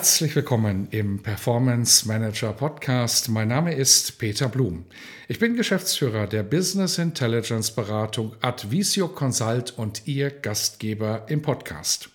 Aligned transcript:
Herzlich 0.00 0.34
willkommen 0.34 0.88
im 0.92 1.22
Performance 1.22 2.08
Manager 2.08 2.54
Podcast. 2.54 3.28
Mein 3.28 3.48
Name 3.48 3.74
ist 3.74 4.18
Peter 4.18 4.48
Blum. 4.48 4.86
Ich 5.28 5.38
bin 5.38 5.56
Geschäftsführer 5.56 6.26
der 6.26 6.42
Business 6.42 6.96
Intelligence 6.96 7.70
Beratung 7.70 8.34
Advisio 8.40 9.08
Consult 9.08 9.74
und 9.76 10.08
Ihr 10.08 10.30
Gastgeber 10.30 11.26
im 11.28 11.42
Podcast. 11.42 12.08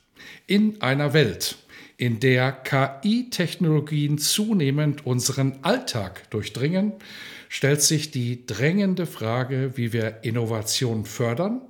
In 0.47 0.81
einer 0.81 1.13
Welt, 1.13 1.57
in 1.97 2.19
der 2.19 2.53
KI-Technologien 2.53 4.17
zunehmend 4.17 5.05
unseren 5.05 5.59
Alltag 5.61 6.27
durchdringen, 6.31 6.93
stellt 7.49 7.83
sich 7.83 8.09
die 8.09 8.47
drängende 8.47 9.05
Frage, 9.05 9.73
wie 9.75 9.93
wir 9.93 10.23
Innovation 10.23 11.05
fördern 11.05 11.61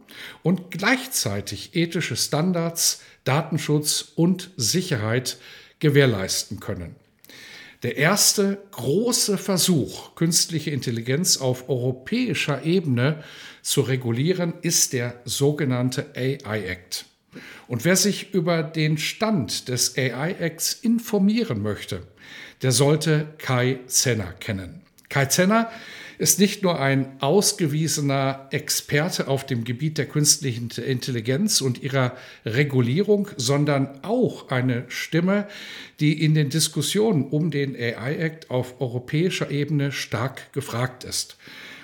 und 0.43 0.71
gleichzeitig 0.71 1.75
ethische 1.75 2.15
Standards, 2.15 3.01
Datenschutz 3.25 4.13
und 4.15 4.51
Sicherheit 4.55 5.39
gewährleisten 5.79 6.59
können. 6.59 6.95
Der 7.83 7.97
erste 7.97 8.57
große 8.71 9.37
Versuch, 9.37 10.15
künstliche 10.15 10.71
Intelligenz 10.71 11.37
auf 11.37 11.69
europäischer 11.69 12.63
Ebene 12.63 13.23
zu 13.61 13.81
regulieren, 13.81 14.53
ist 14.61 14.93
der 14.93 15.21
sogenannte 15.25 16.07
AI 16.15 16.65
Act. 16.65 17.05
Und 17.67 17.85
wer 17.85 17.95
sich 17.95 18.33
über 18.33 18.63
den 18.63 18.97
Stand 18.97 19.67
des 19.67 19.97
AI 19.97 20.35
Acts 20.39 20.73
informieren 20.73 21.61
möchte, 21.61 22.01
der 22.61 22.71
sollte 22.71 23.27
Kai 23.37 23.79
Zenner 23.87 24.33
kennen. 24.33 24.81
Kai 25.09 25.25
Zenner 25.25 25.69
ist 26.17 26.39
nicht 26.39 26.63
nur 26.63 26.79
ein 26.79 27.21
ausgewiesener 27.21 28.47
Experte 28.51 29.27
auf 29.27 29.45
dem 29.45 29.63
Gebiet 29.63 29.97
der 29.97 30.05
künstlichen 30.05 30.69
Intelligenz 30.69 31.61
und 31.61 31.81
ihrer 31.81 32.15
Regulierung, 32.45 33.29
sondern 33.37 34.03
auch 34.03 34.49
eine 34.49 34.85
Stimme, 34.87 35.47
die 35.99 36.23
in 36.23 36.33
den 36.33 36.49
Diskussionen 36.49 37.25
um 37.25 37.51
den 37.51 37.75
AI 37.75 38.15
Act 38.17 38.49
auf 38.49 38.79
europäischer 38.79 39.51
Ebene 39.51 39.91
stark 39.91 40.51
gefragt 40.53 41.03
ist. 41.03 41.37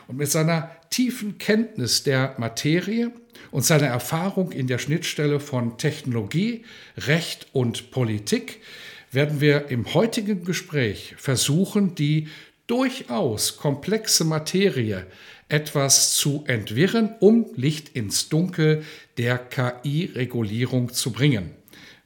Und 0.07 0.17
mit 0.17 0.29
seiner 0.29 0.71
tiefen 0.89 1.37
Kenntnis 1.37 2.03
der 2.03 2.35
Materie 2.37 3.11
und 3.49 3.65
seiner 3.65 3.87
Erfahrung 3.87 4.51
in 4.51 4.67
der 4.67 4.77
Schnittstelle 4.77 5.39
von 5.39 5.77
Technologie, 5.77 6.63
Recht 6.97 7.47
und 7.53 7.91
Politik 7.91 8.59
werden 9.11 9.41
wir 9.41 9.67
im 9.67 9.93
heutigen 9.93 10.45
Gespräch 10.45 11.15
versuchen, 11.17 11.95
die 11.95 12.29
durchaus 12.71 13.57
komplexe 13.57 14.23
Materie 14.23 15.05
etwas 15.49 16.13
zu 16.13 16.45
entwirren, 16.47 17.13
um 17.19 17.47
Licht 17.57 17.89
ins 17.97 18.29
Dunkel 18.29 18.85
der 19.17 19.37
KI-Regulierung 19.37 20.93
zu 20.93 21.11
bringen. 21.11 21.51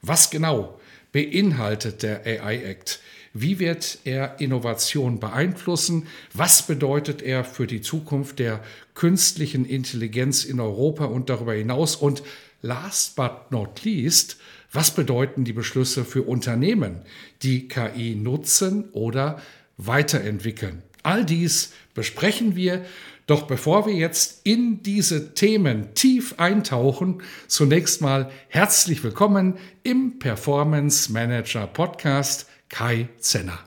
Was 0.02 0.32
genau 0.32 0.80
beinhaltet 1.12 2.02
der 2.02 2.26
AI 2.26 2.64
Act? 2.64 3.00
Wie 3.32 3.60
wird 3.60 4.00
er 4.06 4.40
Innovation 4.40 5.20
beeinflussen? 5.20 6.08
Was 6.34 6.66
bedeutet 6.66 7.22
er 7.22 7.44
für 7.44 7.68
die 7.68 7.82
Zukunft 7.82 8.40
der 8.40 8.60
künstlichen 8.96 9.66
Intelligenz 9.66 10.46
in 10.46 10.60
Europa 10.60 11.06
und 11.06 11.30
darüber 11.30 11.54
hinaus? 11.54 11.96
Und 11.96 12.24
last 12.64 13.16
but 13.16 13.52
not 13.52 13.84
least, 13.84 14.38
was 14.72 14.90
bedeuten 14.90 15.44
die 15.44 15.54
Beschlüsse 15.54 16.06
für 16.06 16.24
Unternehmen, 16.24 17.02
die 17.44 17.68
KI 17.68 18.16
nutzen 18.16 18.90
oder 18.94 19.40
weiterentwickeln. 19.78 20.84
All 21.04 21.26
dies 21.26 21.74
besprechen 21.94 22.56
wir. 22.56 22.86
Doch 23.28 23.48
bevor 23.48 23.88
wir 23.88 23.94
jetzt 23.94 24.46
in 24.46 24.84
diese 24.84 25.34
Themen 25.34 25.96
tief 25.96 26.36
eintauchen, 26.38 27.24
zunächst 27.48 28.02
mal 28.02 28.30
herzlich 28.50 29.04
willkommen 29.04 29.58
im 29.82 30.20
Performance 30.20 31.12
Manager 31.12 31.66
Podcast 31.66 32.48
Kai 32.70 33.10
Zenner. 33.18 33.58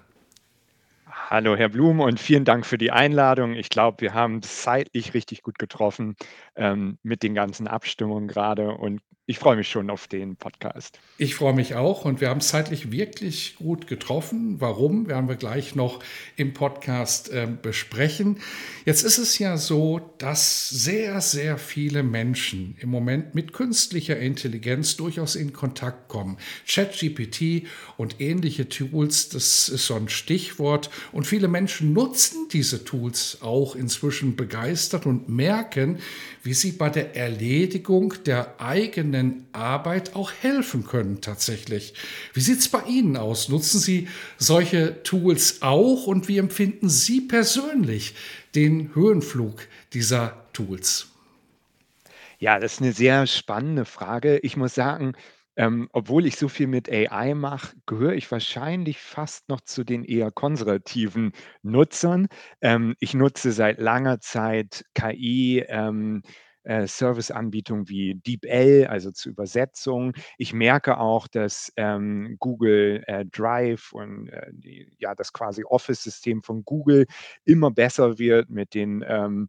Hallo, 1.31 1.57
Herr 1.57 1.69
Blum, 1.69 2.01
und 2.01 2.21
vielen 2.21 2.45
Dank 2.45 2.65
für 2.65 2.79
die 2.79 2.91
Einladung. 2.91 3.55
Ich 3.55 3.69
glaube, 3.69 4.01
wir 4.01 4.15
haben 4.15 4.43
zeitlich 4.43 5.13
richtig 5.13 5.43
gut 5.43 5.59
getroffen 5.59 6.17
ähm, 6.57 6.99
mit 7.03 7.23
den 7.23 7.35
ganzen 7.35 7.67
Abstimmungen 7.67 8.29
gerade 8.29 8.71
und 8.71 9.01
ich 9.31 9.39
freue 9.39 9.56
mich 9.56 9.69
schon 9.69 9.91
auf 9.91 10.09
den 10.09 10.37
Podcast. 10.37 11.00
Ich 11.19 11.34
freue 11.34 11.53
mich 11.53 11.75
auch 11.75 12.06
und 12.06 12.22
wir 12.22 12.31
haben 12.31 12.39
es 12.39 12.49
zeitlich 12.49 12.93
wirklich 12.93 13.56
gut 13.56 13.87
getroffen. 13.87 14.59
Warum, 14.59 15.06
werden 15.06 15.28
wir 15.28 15.37
gleich 15.37 15.75
noch 15.75 16.03
im 16.37 16.55
Podcast 16.55 17.28
äh, 17.28 17.47
besprechen. 17.47 18.38
Jetzt 18.87 19.03
ist 19.03 19.19
es 19.19 19.38
ja 19.38 19.59
so, 19.59 20.00
dass 20.17 20.71
sehr, 20.71 21.21
sehr 21.21 21.59
viele 21.59 22.03
Menschen 22.03 22.75
im 22.81 22.88
Moment 22.88 23.34
mit 23.34 23.53
künstlicher 23.53 24.19
Intelligenz 24.19 24.97
durchaus 24.97 25.37
in 25.37 25.53
Kontakt 25.53 26.09
kommen. 26.09 26.38
ChatGPT 26.67 27.67
und 27.99 28.22
ähnliche 28.22 28.71
Tools, 28.71 29.28
das 29.28 29.69
ist 29.69 29.84
so 29.84 29.94
ein 29.97 30.09
Stichwort. 30.09 30.88
Und 31.12 31.27
viele 31.27 31.49
Menschen 31.49 31.93
nutzen 31.93 32.49
diese 32.50 32.83
Tools 32.83 33.43
auch 33.43 33.77
inzwischen 33.77 34.37
begeistert 34.37 35.05
und 35.05 35.28
merken, 35.28 35.99
wie 36.43 36.55
sie 36.55 36.72
bei 36.72 36.88
der 36.88 37.15
Erledigung 37.15 38.15
der 38.25 38.59
eigenen 38.59 39.18
Arbeit 39.53 40.15
auch 40.17 40.33
helfen 40.33 40.84
können 40.84 41.21
tatsächlich. 41.21 41.95
Wie 42.34 42.41
sieht 42.41 42.61
es 42.61 42.69
bei 42.69 42.83
Ihnen 42.83 43.17
aus? 43.17 43.49
Nutzen 43.49 43.81
Sie 43.81 44.09
solche 44.37 45.03
Tools 45.03 45.62
auch 45.62 46.06
und 46.06 46.29
wie 46.29 46.39
empfinden 46.39 46.89
Sie 46.89 47.21
persönlich 47.21 48.15
den 48.55 48.95
Höhenflug 48.95 49.67
dieser 49.93 50.47
Tools? 50.53 51.09
Ja, 52.39 52.61
das 52.61 52.75
ist 52.75 52.83
eine 52.83 52.93
sehr 52.93 53.27
spannende 53.27 53.84
Frage. 53.84 54.39
Ich 54.39 54.56
muss 54.56 54.75
sagen, 54.75 55.15
ähm, 55.59 55.89
obwohl 55.93 56.25
ich 56.25 56.37
so 56.37 56.49
viel 56.49 56.69
mit 56.69 56.89
AI 56.89 57.35
mache, 57.35 57.75
gehöre 57.87 58.12
ich 58.15 58.31
wahrscheinlich 58.31 58.99
fast 59.00 59.49
noch 59.49 59.61
zu 59.61 59.83
den 59.83 60.05
eher 60.05 60.31
konservativen 60.31 61.33
Nutzern. 61.62 62.29
Ähm, 62.61 62.95
ich 63.00 63.12
nutze 63.15 63.50
seit 63.50 63.81
langer 63.81 64.21
Zeit 64.21 64.85
KI, 64.95 65.65
ähm, 65.67 66.23
äh, 66.65 66.87
Serviceanbietungen 66.87 67.89
wie 67.89 68.15
DeepL, 68.17 68.87
also 68.89 69.11
zur 69.11 69.33
Übersetzung. 69.33 70.13
Ich 70.37 70.53
merke 70.53 70.99
auch, 70.99 71.29
dass 71.29 71.73
ähm, 71.77 72.37
Google 72.39 73.03
äh, 73.07 73.25
Drive 73.27 73.93
und 73.93 74.29
äh, 74.29 74.47
die, 74.53 74.93
ja, 74.99 75.15
das 75.15 75.33
quasi 75.33 75.65
Office-System 75.65 76.43
von 76.43 76.65
Google 76.65 77.07
immer 77.45 77.71
besser 77.71 78.19
wird 78.19 78.51
mit 78.51 78.75
den 78.75 79.05
ähm, 79.07 79.49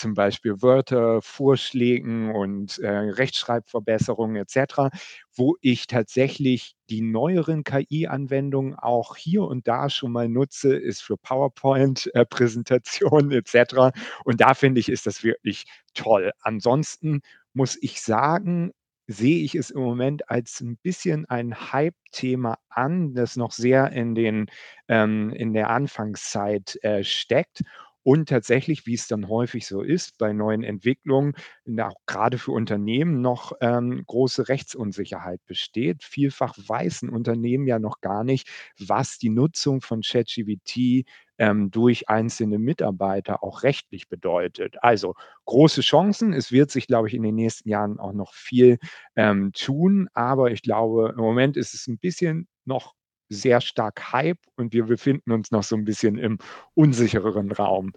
zum 0.00 0.14
Beispiel 0.14 0.62
Wörter, 0.62 1.20
Vorschlägen 1.22 2.34
und 2.34 2.78
äh, 2.78 2.88
Rechtschreibverbesserungen 2.88 4.36
etc., 4.36 4.90
wo 5.36 5.56
ich 5.60 5.86
tatsächlich 5.86 6.74
die 6.88 7.02
neueren 7.02 7.62
KI-Anwendungen 7.64 8.74
auch 8.74 9.16
hier 9.16 9.42
und 9.44 9.68
da 9.68 9.88
schon 9.90 10.12
mal 10.12 10.28
nutze, 10.28 10.74
ist 10.76 11.02
für 11.02 11.16
PowerPoint-Präsentationen 11.16 13.30
äh, 13.32 13.36
etc. 13.36 13.92
Und 14.24 14.40
da 14.40 14.54
finde 14.54 14.80
ich, 14.80 14.88
ist 14.88 15.06
das 15.06 15.22
wirklich 15.22 15.64
toll. 15.94 16.32
Ansonsten 16.40 17.20
muss 17.52 17.76
ich 17.80 18.00
sagen, 18.02 18.72
sehe 19.06 19.42
ich 19.44 19.54
es 19.56 19.70
im 19.70 19.80
Moment 19.80 20.30
als 20.30 20.60
ein 20.60 20.76
bisschen 20.78 21.26
ein 21.26 21.72
Hype-Thema 21.72 22.58
an, 22.68 23.14
das 23.14 23.36
noch 23.36 23.50
sehr 23.52 23.90
in 23.92 24.14
den 24.14 24.46
ähm, 24.88 25.30
in 25.30 25.52
der 25.52 25.70
Anfangszeit 25.70 26.78
äh, 26.82 27.02
steckt 27.02 27.62
und 28.02 28.28
tatsächlich, 28.28 28.86
wie 28.86 28.94
es 28.94 29.08
dann 29.08 29.28
häufig 29.28 29.66
so 29.66 29.82
ist 29.82 30.18
bei 30.18 30.32
neuen 30.32 30.62
Entwicklungen, 30.62 31.34
auch 31.78 31.94
gerade 32.06 32.38
für 32.38 32.52
Unternehmen 32.52 33.20
noch 33.20 33.52
ähm, 33.60 34.02
große 34.06 34.48
Rechtsunsicherheit 34.48 35.40
besteht. 35.46 36.02
Vielfach 36.04 36.56
weißen 36.58 37.08
Unternehmen 37.08 37.66
ja 37.66 37.78
noch 37.78 38.00
gar 38.00 38.24
nicht, 38.24 38.48
was 38.78 39.18
die 39.18 39.30
Nutzung 39.30 39.80
von 39.80 40.02
ChatGPT 40.02 41.04
ähm, 41.38 41.70
durch 41.70 42.08
einzelne 42.08 42.58
Mitarbeiter 42.58 43.42
auch 43.42 43.62
rechtlich 43.62 44.08
bedeutet. 44.08 44.76
Also 44.82 45.14
große 45.46 45.80
Chancen. 45.80 46.32
Es 46.32 46.52
wird 46.52 46.70
sich, 46.70 46.86
glaube 46.86 47.08
ich, 47.08 47.14
in 47.14 47.22
den 47.22 47.34
nächsten 47.34 47.68
Jahren 47.68 47.98
auch 47.98 48.12
noch 48.12 48.34
viel 48.34 48.78
ähm, 49.16 49.52
tun. 49.52 50.08
Aber 50.14 50.50
ich 50.50 50.62
glaube, 50.62 51.14
im 51.16 51.20
Moment 51.22 51.56
ist 51.56 51.74
es 51.74 51.86
ein 51.86 51.98
bisschen 51.98 52.48
noch 52.64 52.94
sehr 53.30 53.60
stark 53.60 54.12
Hype 54.12 54.40
und 54.56 54.72
wir 54.74 54.84
befinden 54.86 55.32
uns 55.32 55.50
noch 55.50 55.62
so 55.62 55.76
ein 55.76 55.84
bisschen 55.84 56.18
im 56.18 56.38
unsichereren 56.74 57.52
Raum. 57.52 57.92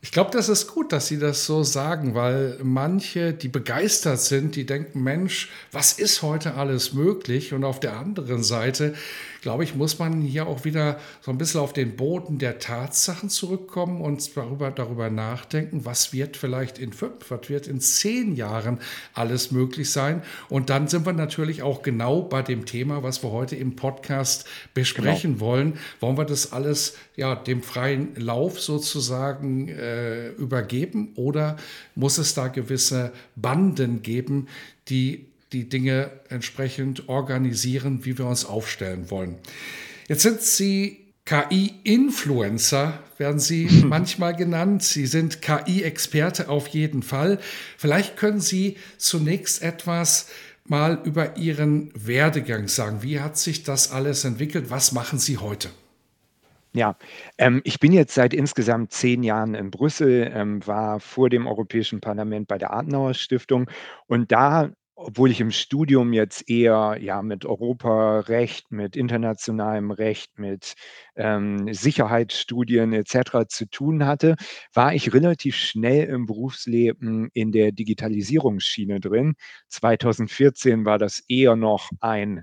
Ich 0.00 0.12
glaube, 0.12 0.30
das 0.30 0.48
ist 0.48 0.68
gut, 0.68 0.92
dass 0.92 1.08
Sie 1.08 1.18
das 1.18 1.44
so 1.44 1.64
sagen, 1.64 2.14
weil 2.14 2.60
manche, 2.62 3.32
die 3.32 3.48
begeistert 3.48 4.20
sind, 4.20 4.54
die 4.54 4.64
denken, 4.64 5.02
Mensch, 5.02 5.50
was 5.72 5.92
ist 5.94 6.22
heute 6.22 6.54
alles 6.54 6.92
möglich? 6.92 7.52
Und 7.52 7.64
auf 7.64 7.80
der 7.80 7.96
anderen 7.96 8.44
Seite, 8.44 8.94
glaube 9.42 9.64
ich, 9.64 9.74
muss 9.74 9.98
man 9.98 10.20
hier 10.20 10.46
auch 10.46 10.64
wieder 10.64 11.00
so 11.20 11.32
ein 11.32 11.38
bisschen 11.38 11.60
auf 11.60 11.72
den 11.72 11.96
Boden 11.96 12.38
der 12.38 12.60
Tatsachen 12.60 13.28
zurückkommen 13.28 14.00
und 14.00 14.36
darüber, 14.36 14.70
darüber 14.70 15.10
nachdenken, 15.10 15.84
was 15.84 16.12
wird 16.12 16.36
vielleicht 16.36 16.78
in 16.78 16.92
fünf, 16.92 17.28
was 17.28 17.48
wird 17.48 17.66
in 17.66 17.80
zehn 17.80 18.36
Jahren 18.36 18.78
alles 19.14 19.50
möglich 19.50 19.90
sein. 19.90 20.22
Und 20.48 20.70
dann 20.70 20.86
sind 20.86 21.06
wir 21.06 21.12
natürlich 21.12 21.62
auch 21.62 21.82
genau 21.82 22.22
bei 22.22 22.42
dem 22.42 22.66
Thema, 22.66 23.02
was 23.02 23.24
wir 23.24 23.32
heute 23.32 23.56
im 23.56 23.74
Podcast 23.74 24.46
besprechen 24.74 25.34
genau. 25.34 25.44
wollen. 25.44 25.78
Wollen 25.98 26.16
wir 26.16 26.24
das 26.24 26.52
alles 26.52 26.94
ja 27.16 27.34
dem 27.34 27.64
freien 27.64 28.14
Lauf 28.14 28.60
sozusagen 28.60 29.66
äh, 29.68 29.87
äh, 29.88 30.28
übergeben 30.40 31.12
oder 31.14 31.56
muss 31.94 32.18
es 32.18 32.34
da 32.34 32.48
gewisse 32.48 33.12
Banden 33.36 34.02
geben, 34.02 34.48
die 34.88 35.26
die 35.52 35.68
Dinge 35.68 36.10
entsprechend 36.28 37.08
organisieren, 37.08 38.04
wie 38.04 38.18
wir 38.18 38.26
uns 38.26 38.44
aufstellen 38.44 39.10
wollen? 39.10 39.36
Jetzt 40.08 40.22
sind 40.22 40.42
Sie 40.42 41.08
KI-Influencer 41.24 43.02
werden 43.18 43.38
Sie 43.38 43.66
manchmal 43.84 44.34
genannt. 44.34 44.82
Sie 44.82 45.06
sind 45.06 45.42
KI-Experte 45.42 46.48
auf 46.48 46.68
jeden 46.68 47.02
Fall. 47.02 47.38
Vielleicht 47.76 48.16
können 48.16 48.40
Sie 48.40 48.76
zunächst 48.96 49.62
etwas 49.62 50.28
mal 50.64 51.00
über 51.04 51.36
Ihren 51.36 51.90
Werdegang 51.94 52.68
sagen. 52.68 53.02
Wie 53.02 53.20
hat 53.20 53.38
sich 53.38 53.62
das 53.62 53.90
alles 53.90 54.24
entwickelt? 54.24 54.70
Was 54.70 54.92
machen 54.92 55.18
Sie 55.18 55.38
heute? 55.38 55.68
Ja, 56.74 56.96
ähm, 57.38 57.60
ich 57.64 57.80
bin 57.80 57.92
jetzt 57.92 58.14
seit 58.14 58.34
insgesamt 58.34 58.92
10 58.92 59.22
Jahren 59.22 59.54
in 59.54 59.70
Brüssel, 59.70 60.30
ähm, 60.34 60.64
war 60.66 61.00
vor 61.00 61.30
dem 61.30 61.46
Europäischen 61.46 62.00
Parlament 62.00 62.46
bei 62.46 62.58
der 62.58 62.72
Adenauer-Stiftung 62.74 63.70
und 64.06 64.30
da, 64.32 64.70
obwohl 64.94 65.30
ich 65.30 65.40
im 65.40 65.50
Studium 65.50 66.12
jetzt 66.12 66.48
eher, 66.50 66.98
ja, 67.00 67.22
mit 67.22 67.46
Europarecht, 67.46 68.70
mit 68.70 68.96
internationalem 68.96 69.90
Recht, 69.92 70.38
mit, 70.38 70.74
ähm, 71.16 71.72
Sicherheitsstudien 71.72 72.92
et 72.92 73.08
cetera 73.08 73.46
zu 73.48 73.66
tun 73.70 74.04
hatte, 74.04 74.34
war 74.74 74.92
ich 74.94 75.14
relativ 75.14 75.56
schnell 75.56 76.04
im 76.08 76.26
Berufsleben 76.26 77.30
in 77.32 77.50
der 77.52 77.72
Digitalisierungsschiene 77.72 79.00
drin. 79.00 79.34
2014 79.68 80.84
war 80.84 80.98
das 80.98 81.22
eher 81.28 81.56
noch 81.56 81.88
ein 82.00 82.42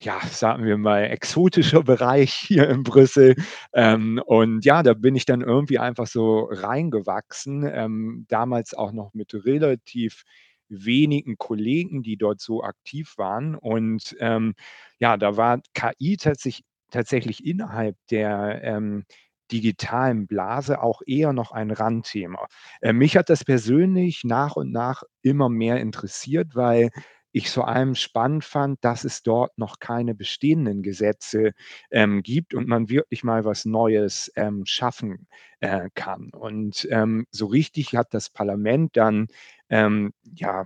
ja, 0.00 0.20
sagen 0.30 0.64
wir 0.64 0.78
mal, 0.78 1.04
exotischer 1.04 1.82
Bereich 1.84 2.32
hier 2.34 2.68
in 2.68 2.82
Brüssel. 2.84 3.34
Ähm, 3.72 4.20
und 4.26 4.64
ja, 4.64 4.82
da 4.82 4.94
bin 4.94 5.16
ich 5.16 5.24
dann 5.26 5.40
irgendwie 5.40 5.78
einfach 5.78 6.06
so 6.06 6.48
reingewachsen, 6.50 7.68
ähm, 7.72 8.24
damals 8.28 8.74
auch 8.74 8.92
noch 8.92 9.12
mit 9.14 9.34
relativ 9.34 10.22
wenigen 10.68 11.36
Kollegen, 11.38 12.02
die 12.02 12.16
dort 12.16 12.40
so 12.40 12.62
aktiv 12.62 13.14
waren. 13.16 13.54
Und 13.56 14.16
ähm, 14.20 14.54
ja, 14.98 15.16
da 15.16 15.36
war 15.36 15.60
KI 15.74 16.16
tatsächlich, 16.16 16.64
tatsächlich 16.90 17.44
innerhalb 17.44 17.96
der 18.10 18.60
ähm, 18.62 19.04
digitalen 19.50 20.26
Blase 20.26 20.82
auch 20.82 21.00
eher 21.06 21.32
noch 21.32 21.52
ein 21.52 21.70
Randthema. 21.70 22.46
Äh, 22.82 22.92
mich 22.92 23.16
hat 23.16 23.30
das 23.30 23.44
persönlich 23.44 24.22
nach 24.24 24.56
und 24.56 24.70
nach 24.72 25.02
immer 25.22 25.48
mehr 25.48 25.80
interessiert, 25.80 26.54
weil 26.54 26.90
ich 27.38 27.50
vor 27.50 27.68
allem 27.68 27.94
spannend 27.94 28.44
fand, 28.44 28.84
dass 28.84 29.04
es 29.04 29.22
dort 29.22 29.56
noch 29.58 29.78
keine 29.78 30.14
bestehenden 30.14 30.82
Gesetze 30.82 31.52
ähm, 31.90 32.22
gibt 32.22 32.52
und 32.52 32.66
man 32.68 32.88
wirklich 32.88 33.22
mal 33.22 33.44
was 33.44 33.64
Neues 33.64 34.32
ähm, 34.36 34.64
schaffen 34.66 35.28
äh, 35.60 35.88
kann. 35.94 36.30
Und 36.32 36.88
ähm, 36.90 37.26
so 37.30 37.46
richtig 37.46 37.94
hat 37.94 38.12
das 38.12 38.28
Parlament 38.30 38.96
dann 38.96 39.28
ähm, 39.70 40.12
ja 40.34 40.64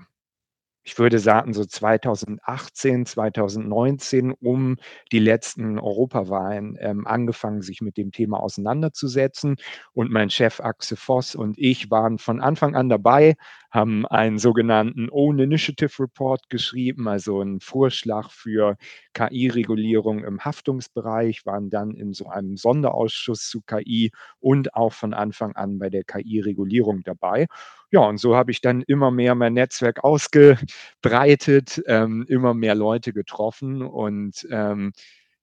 ich 0.84 0.98
würde 0.98 1.18
sagen, 1.18 1.52
so 1.52 1.64
2018, 1.64 3.06
2019 3.06 4.32
um 4.32 4.76
die 5.12 5.20
letzten 5.20 5.78
Europawahlen 5.78 6.76
ähm, 6.80 7.06
angefangen, 7.06 7.62
sich 7.62 7.80
mit 7.80 7.96
dem 7.96 8.10
Thema 8.10 8.40
auseinanderzusetzen. 8.40 9.56
Und 9.92 10.10
mein 10.10 10.30
Chef 10.30 10.60
Axel 10.60 10.96
Voss 10.96 11.34
und 11.34 11.56
ich 11.58 11.90
waren 11.90 12.18
von 12.18 12.40
Anfang 12.40 12.74
an 12.74 12.88
dabei, 12.88 13.34
haben 13.72 14.06
einen 14.06 14.38
sogenannten 14.38 15.08
Own 15.10 15.38
Initiative 15.38 16.02
Report 16.02 16.48
geschrieben, 16.50 17.08
also 17.08 17.40
einen 17.40 17.60
Vorschlag 17.60 18.30
für 18.30 18.76
KI-Regulierung 19.14 20.22
im 20.24 20.44
Haftungsbereich, 20.44 21.46
waren 21.46 21.70
dann 21.70 21.92
in 21.94 22.12
so 22.12 22.28
einem 22.28 22.56
Sonderausschuss 22.58 23.48
zu 23.48 23.62
KI 23.62 24.12
und 24.40 24.74
auch 24.74 24.92
von 24.92 25.14
Anfang 25.14 25.56
an 25.56 25.78
bei 25.78 25.88
der 25.88 26.04
KI-Regulierung 26.04 27.02
dabei. 27.02 27.46
Ja, 27.90 28.00
und 28.00 28.18
so 28.18 28.36
habe 28.36 28.50
ich 28.50 28.60
dann 28.60 28.82
immer 28.82 29.10
mehr 29.10 29.34
mein 29.34 29.54
Netzwerk 29.54 30.04
ausgebreitet, 30.04 31.82
ähm, 31.86 32.26
immer 32.28 32.54
mehr 32.54 32.74
Leute 32.74 33.12
getroffen 33.14 33.82
und 33.82 34.46
ähm, 34.50 34.92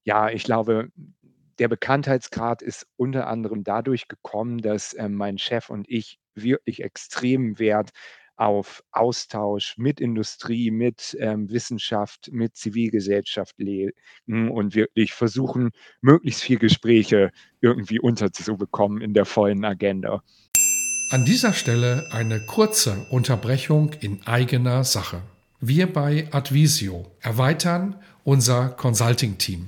ja, 0.03 0.29
ich 0.29 0.43
glaube, 0.43 0.89
der 1.59 1.67
Bekanntheitsgrad 1.67 2.61
ist 2.61 2.87
unter 2.95 3.27
anderem 3.27 3.63
dadurch 3.63 4.07
gekommen, 4.07 4.59
dass 4.59 4.95
ähm, 4.97 5.15
mein 5.15 5.37
Chef 5.37 5.69
und 5.69 5.89
ich 5.89 6.19
wirklich 6.35 6.83
extremen 6.83 7.59
Wert 7.59 7.89
auf 8.39 8.83
Austausch 8.91 9.77
mit 9.77 10.00
Industrie, 10.00 10.71
mit 10.71 11.18
ähm, 11.19 11.50
Wissenschaft, 11.50 12.30
mit 12.31 12.56
Zivilgesellschaft 12.56 13.59
legen 13.59 13.91
und 14.27 14.75
wirklich 14.75 15.13
versuchen, 15.13 15.71
möglichst 16.01 16.41
viel 16.41 16.57
Gespräche 16.57 17.31
irgendwie 17.59 18.00
unterzubekommen 18.00 19.01
in 19.01 19.13
der 19.13 19.25
vollen 19.25 19.65
Agenda. 19.65 20.24
An 21.12 21.25
dieser 21.25 21.51
Stelle 21.51 22.07
eine 22.12 22.39
kurze 22.45 23.06
Unterbrechung 23.09 23.91
in 24.00 24.25
eigener 24.25 24.86
Sache. 24.86 25.21
Wir 25.59 25.91
bei 25.91 26.27
Advisio 26.31 27.12
erweitern 27.19 28.01
unser 28.24 28.69
Consulting-Team. 28.69 29.68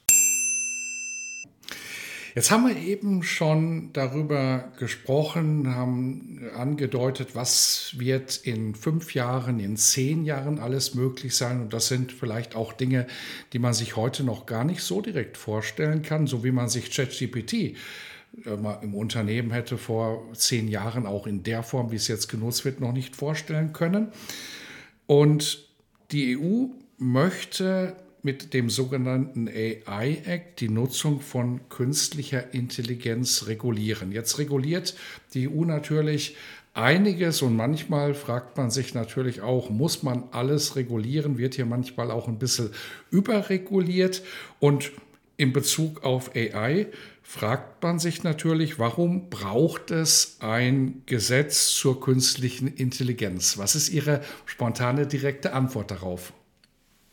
Jetzt 2.33 2.49
haben 2.49 2.65
wir 2.65 2.77
eben 2.77 3.23
schon 3.23 3.91
darüber 3.91 4.71
gesprochen, 4.79 5.75
haben 5.75 6.49
angedeutet, 6.55 7.35
was 7.35 7.93
wird 7.97 8.37
in 8.37 8.73
fünf 8.73 9.13
Jahren, 9.13 9.59
in 9.59 9.75
zehn 9.75 10.23
Jahren 10.23 10.57
alles 10.59 10.95
möglich 10.95 11.35
sein. 11.35 11.59
Und 11.59 11.73
das 11.73 11.89
sind 11.89 12.13
vielleicht 12.13 12.55
auch 12.55 12.71
Dinge, 12.71 13.05
die 13.51 13.59
man 13.59 13.73
sich 13.73 13.97
heute 13.97 14.23
noch 14.23 14.45
gar 14.45 14.63
nicht 14.63 14.81
so 14.81 15.01
direkt 15.01 15.35
vorstellen 15.35 16.03
kann, 16.03 16.25
so 16.25 16.41
wie 16.43 16.51
man 16.51 16.69
sich 16.69 16.91
ChatGPT 16.91 17.75
im 18.45 18.95
Unternehmen 18.95 19.51
hätte 19.51 19.77
vor 19.77 20.25
zehn 20.33 20.69
Jahren 20.69 21.05
auch 21.05 21.27
in 21.27 21.43
der 21.43 21.63
Form, 21.63 21.91
wie 21.91 21.97
es 21.97 22.07
jetzt 22.07 22.29
genutzt 22.29 22.63
wird, 22.63 22.79
noch 22.79 22.93
nicht 22.93 23.17
vorstellen 23.17 23.73
können. 23.73 24.07
Und 25.05 25.67
die 26.11 26.37
EU 26.37 26.67
möchte 26.97 27.97
mit 28.23 28.53
dem 28.53 28.69
sogenannten 28.69 29.47
AI 29.47 30.21
Act 30.25 30.61
die 30.61 30.69
Nutzung 30.69 31.21
von 31.21 31.67
künstlicher 31.69 32.53
Intelligenz 32.53 33.47
regulieren. 33.47 34.11
Jetzt 34.11 34.37
reguliert 34.37 34.95
die 35.33 35.49
EU 35.49 35.65
natürlich 35.65 36.35
einiges 36.73 37.41
und 37.41 37.55
manchmal 37.55 38.13
fragt 38.13 38.57
man 38.57 38.71
sich 38.71 38.93
natürlich 38.93 39.41
auch, 39.41 39.69
muss 39.69 40.03
man 40.03 40.23
alles 40.31 40.75
regulieren? 40.75 41.37
Wird 41.37 41.55
hier 41.55 41.65
manchmal 41.65 42.11
auch 42.11 42.27
ein 42.27 42.39
bisschen 42.39 42.71
überreguliert 43.09 44.23
und 44.59 44.91
in 45.37 45.53
Bezug 45.53 46.03
auf 46.03 46.35
AI 46.35 46.87
fragt 47.23 47.81
man 47.81 47.97
sich 47.97 48.23
natürlich, 48.23 48.77
warum 48.77 49.29
braucht 49.29 49.89
es 49.89 50.37
ein 50.39 51.01
Gesetz 51.07 51.69
zur 51.69 51.99
künstlichen 51.99 52.67
Intelligenz? 52.67 53.57
Was 53.57 53.75
ist 53.75 53.89
Ihre 53.89 54.21
spontane, 54.45 55.07
direkte 55.07 55.53
Antwort 55.53 55.89
darauf? 55.89 56.33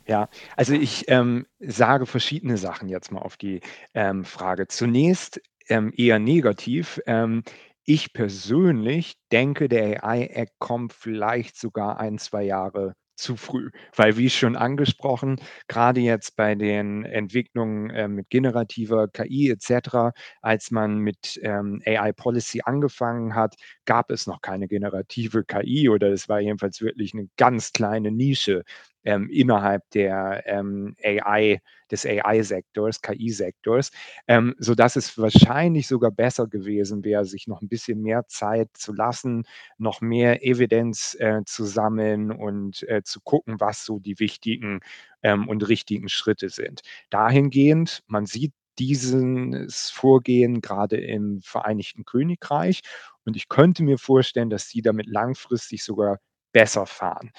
Ja, 0.09 0.29
also 0.57 0.73
ich 0.75 1.05
ähm, 1.09 1.47
sage 1.61 2.07
verschiedene 2.07 2.57
Sachen 2.57 2.89
jetzt 2.89 3.13
mal 3.13 3.21
auf 3.21 3.37
die 3.37 3.61
ähm, 3.95 4.25
Frage. 4.25 4.67
Zunächst 4.67 5.41
ähm, 5.69 5.93
eher 5.97 6.19
negativ. 6.19 6.99
Ähm, 7.07 7.43
ich 7.85 8.13
persönlich 8.15 9.15
denke, 9.33 9.69
der 9.69 10.05
AI-Act 10.05 10.53
kommt 10.59 10.93
vielleicht 10.95 11.57
sogar 11.59 12.01
ein, 12.01 12.19
zwei 12.19 12.43
Jahre 12.45 12.95
zu 13.17 13.35
früh. 13.37 13.71
Weil 13.97 14.17
wie 14.17 14.31
schon 14.31 14.55
angesprochen, 14.57 15.41
gerade 15.67 16.01
jetzt 16.01 16.37
bei 16.37 16.55
den 16.55 17.05
Entwicklungen, 17.05 17.91
äh, 17.91 18.07
mit 18.09 18.31
generativer 18.31 19.09
KI 19.09 19.51
et 19.51 19.61
cetera, 19.61 20.13
als 20.41 20.71
man 20.71 20.99
mit, 20.99 21.39
ähm, 21.43 21.83
AI 21.85 22.13
Policy 22.13 22.61
angefangen 22.65 23.35
hat, 23.35 23.57
gab 23.87 24.11
es 24.13 24.27
noch 24.29 24.41
keine 24.41 24.69
generative 24.69 25.45
KI 25.45 25.89
oder 25.89 26.13
es 26.13 26.29
war 26.29 26.41
jedenfalls 26.41 26.81
wirklich 26.81 27.13
eine 27.13 27.29
ganz 27.37 27.73
kleine 27.73 28.13
Nische, 28.13 28.63
ähm, 29.05 29.29
innerhalb 29.31 29.89
der, 29.91 30.43
ähm, 30.47 30.95
AI 31.05 31.61
des 31.91 32.05
AI-Sektors, 32.07 33.01
KI-Sektors, 33.01 33.91
ähm, 34.27 34.55
sodass 34.59 34.97
es 34.97 35.17
wahrscheinlich 35.19 35.87
sogar 35.89 36.11
besser 36.11 36.47
gewesen 36.47 37.05
wäre, 37.05 37.25
sich 37.25 37.47
noch 37.47 37.63
ein 37.63 37.69
bisschen 37.69 38.03
mehr 38.03 38.27
Zeit 38.29 38.69
zu 38.75 38.93
lassen, 38.93 39.45
noch 39.79 40.01
mehr 40.01 40.45
Evidenz, 40.45 41.17
äh, 41.19 41.41
zu 41.47 41.65
sammeln 41.65 42.31
und, 42.31 42.83
äh, 42.89 43.03
zu 43.05 43.21
gucken, 43.21 43.61
was 43.61 43.85
so 43.85 43.99
die 43.99 44.19
wichtigen, 44.21 44.81
ähm, 45.23 45.49
und 45.49 45.67
richtigen 45.69 46.09
Schritte 46.09 46.49
sind. 46.51 46.83
Dahingehend, 47.11 48.03
man 48.07 48.27
sieht 48.27 48.53
dieses 48.79 49.91
Vorgehen 49.91 50.61
gerade 50.61 50.97
im 50.99 51.41
Vereinigten 51.43 52.05
Königreich 52.05 52.83
und 53.25 53.37
ich 53.37 53.49
könnte 53.49 53.83
mir 53.83 53.99
vorstellen, 53.99 54.51
dass 54.51 54.69
sie 54.69 54.83
damit 54.83 55.07
langfristig 55.09 55.83
sogar 55.85 56.19
besser 56.53 56.87
fahren. 56.87 57.31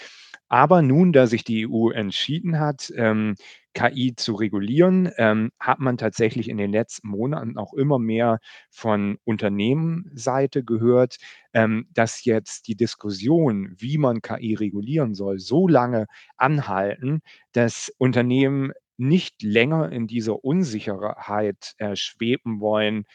Aber 0.48 0.82
nun, 0.82 1.14
da 1.14 1.28
sich 1.28 1.44
die 1.44 1.62
EU 1.68 1.92
entschieden 1.92 2.60
hat, 2.60 2.92
ähm, 2.96 3.36
KI 3.76 4.16
zu 4.16 4.34
regulieren, 4.34 5.12
ähm, 5.18 5.52
hat 5.60 5.80
man 5.80 5.98
tatsächlich 5.98 6.50
in 6.50 6.58
den 6.58 6.72
letzten 6.72 7.08
Monaten 7.10 7.58
auch 7.58 7.74
immer 7.74 8.00
mehr 8.00 8.40
von 8.72 9.20
Unternehmensseite 9.26 10.64
gehört, 10.64 11.18
ähm, 11.54 11.88
dass 11.94 12.26
jetzt 12.26 12.68
die 12.68 12.76
Diskussion, 12.76 13.74
wie 13.78 13.98
man 14.00 14.22
KI 14.22 14.56
regulieren 14.56 15.14
soll, 15.14 15.40
so 15.40 15.68
lange 15.68 16.08
anhalten, 16.38 17.22
dass 17.52 17.94
Unternehmen 18.00 18.72
nicht 18.98 19.44
länger 19.44 19.92
in 19.92 20.08
dieser 20.08 20.44
Unsicherheit 20.44 21.74
äh, 21.78 21.96
schweben 21.96 22.60
wollen, 22.60 23.06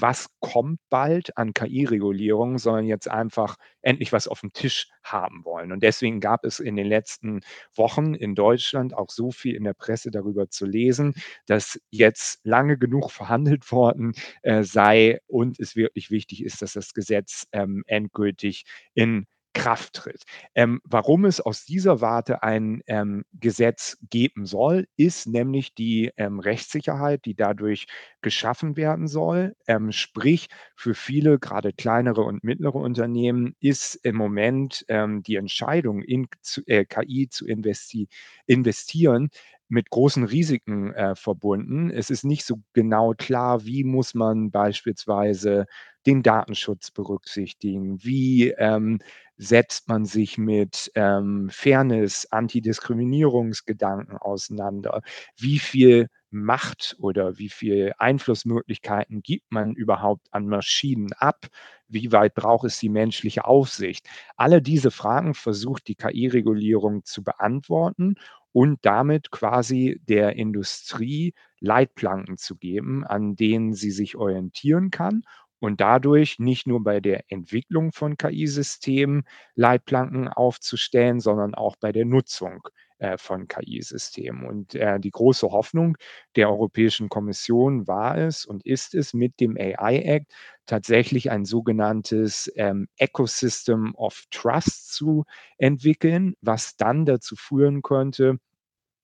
was 0.00 0.28
kommt 0.40 0.80
bald 0.90 1.36
an 1.36 1.54
KI-Regulierung, 1.54 2.58
sondern 2.58 2.86
jetzt 2.86 3.08
einfach 3.10 3.56
endlich 3.82 4.12
was 4.12 4.28
auf 4.28 4.40
dem 4.40 4.52
Tisch 4.52 4.88
haben 5.02 5.44
wollen. 5.44 5.72
Und 5.72 5.82
deswegen 5.82 6.20
gab 6.20 6.44
es 6.44 6.60
in 6.60 6.76
den 6.76 6.86
letzten 6.86 7.40
Wochen 7.74 8.14
in 8.14 8.34
Deutschland 8.34 8.94
auch 8.94 9.10
so 9.10 9.30
viel 9.30 9.54
in 9.54 9.64
der 9.64 9.74
Presse 9.74 10.10
darüber 10.10 10.48
zu 10.48 10.66
lesen, 10.66 11.14
dass 11.46 11.78
jetzt 11.90 12.40
lange 12.44 12.78
genug 12.78 13.10
verhandelt 13.10 13.70
worden 13.72 14.14
äh, 14.42 14.62
sei 14.62 15.20
und 15.26 15.58
es 15.60 15.76
wirklich 15.76 16.10
wichtig 16.10 16.44
ist, 16.44 16.62
dass 16.62 16.72
das 16.72 16.94
Gesetz 16.94 17.46
ähm, 17.52 17.84
endgültig 17.86 18.64
in 18.94 19.26
Kraft 19.54 19.94
tritt. 19.94 20.24
Ähm, 20.54 20.80
warum 20.84 21.24
es 21.24 21.40
aus 21.40 21.64
dieser 21.64 22.00
Warte 22.00 22.42
ein 22.42 22.82
ähm, 22.86 23.24
Gesetz 23.32 23.96
geben 24.10 24.46
soll, 24.46 24.86
ist 24.96 25.26
nämlich 25.28 25.74
die 25.74 26.10
ähm, 26.16 26.40
Rechtssicherheit, 26.40 27.24
die 27.24 27.34
dadurch 27.34 27.86
geschaffen 28.20 28.76
werden 28.76 29.06
soll. 29.08 29.54
Ähm, 29.66 29.92
sprich, 29.92 30.48
für 30.76 30.94
viele, 30.94 31.38
gerade 31.38 31.72
kleinere 31.72 32.22
und 32.22 32.44
mittlere 32.44 32.74
Unternehmen, 32.76 33.54
ist 33.60 33.94
im 34.02 34.16
Moment 34.16 34.84
ähm, 34.88 35.22
die 35.22 35.36
Entscheidung, 35.36 36.02
in 36.02 36.26
zu, 36.42 36.62
äh, 36.66 36.84
KI 36.84 37.28
zu 37.30 37.46
investi 37.46 38.08
investieren, 38.46 39.30
mit 39.68 39.90
großen 39.90 40.24
Risiken 40.24 40.92
äh, 40.94 41.14
verbunden. 41.16 41.90
Es 41.90 42.10
ist 42.10 42.24
nicht 42.24 42.44
so 42.44 42.56
genau 42.74 43.14
klar, 43.16 43.64
wie 43.64 43.82
muss 43.84 44.14
man 44.14 44.50
beispielsweise 44.50 45.66
den 46.06 46.22
Datenschutz 46.22 46.90
berücksichtigen, 46.90 48.02
wie 48.04 48.50
ähm, 48.50 49.00
setzt 49.36 49.88
man 49.88 50.04
sich 50.04 50.38
mit 50.38 50.90
ähm, 50.94 51.48
Fairness, 51.50 52.26
Antidiskriminierungsgedanken 52.30 54.16
auseinander? 54.18 55.02
Wie 55.36 55.58
viel 55.58 56.08
Macht 56.30 56.96
oder 56.98 57.38
wie 57.38 57.48
viel 57.48 57.92
Einflussmöglichkeiten 57.98 59.22
gibt 59.22 59.50
man 59.52 59.72
überhaupt 59.74 60.26
an 60.32 60.46
Maschinen 60.48 61.12
ab? 61.14 61.46
Wie 61.88 62.12
weit 62.12 62.34
braucht 62.34 62.64
es 62.64 62.78
die 62.78 62.88
menschliche 62.88 63.44
Aufsicht? 63.44 64.06
Alle 64.36 64.60
diese 64.62 64.90
Fragen 64.90 65.34
versucht 65.34 65.86
die 65.88 65.94
KI-Regulierung 65.94 67.04
zu 67.04 67.22
beantworten 67.22 68.16
und 68.52 68.78
damit 68.84 69.30
quasi 69.30 70.00
der 70.08 70.36
Industrie 70.36 71.34
Leitplanken 71.60 72.36
zu 72.36 72.56
geben, 72.56 73.04
an 73.04 73.36
denen 73.36 73.72
sie 73.74 73.90
sich 73.90 74.16
orientieren 74.16 74.90
kann 74.90 75.22
und 75.64 75.80
dadurch 75.80 76.38
nicht 76.38 76.66
nur 76.66 76.82
bei 76.84 77.00
der 77.00 77.24
Entwicklung 77.28 77.92
von 77.92 78.16
KI-Systemen 78.16 79.24
Leitplanken 79.54 80.28
aufzustellen, 80.28 81.20
sondern 81.20 81.54
auch 81.54 81.76
bei 81.76 81.90
der 81.90 82.04
Nutzung 82.04 82.68
äh, 82.98 83.16
von 83.18 83.48
KI-Systemen. 83.48 84.46
Und 84.46 84.74
äh, 84.74 85.00
die 85.00 85.10
große 85.10 85.50
Hoffnung 85.50 85.96
der 86.36 86.50
Europäischen 86.50 87.08
Kommission 87.08 87.86
war 87.86 88.18
es 88.18 88.44
und 88.44 88.64
ist 88.64 88.94
es, 88.94 89.14
mit 89.14 89.40
dem 89.40 89.56
AI 89.56 89.98
Act 90.00 90.32
tatsächlich 90.66 91.30
ein 91.30 91.44
sogenanntes 91.44 92.52
ähm, 92.56 92.88
Ecosystem 92.96 93.94
of 93.94 94.24
Trust 94.30 94.92
zu 94.92 95.24
entwickeln, 95.58 96.34
was 96.40 96.76
dann 96.76 97.06
dazu 97.06 97.36
führen 97.36 97.82
könnte, 97.82 98.38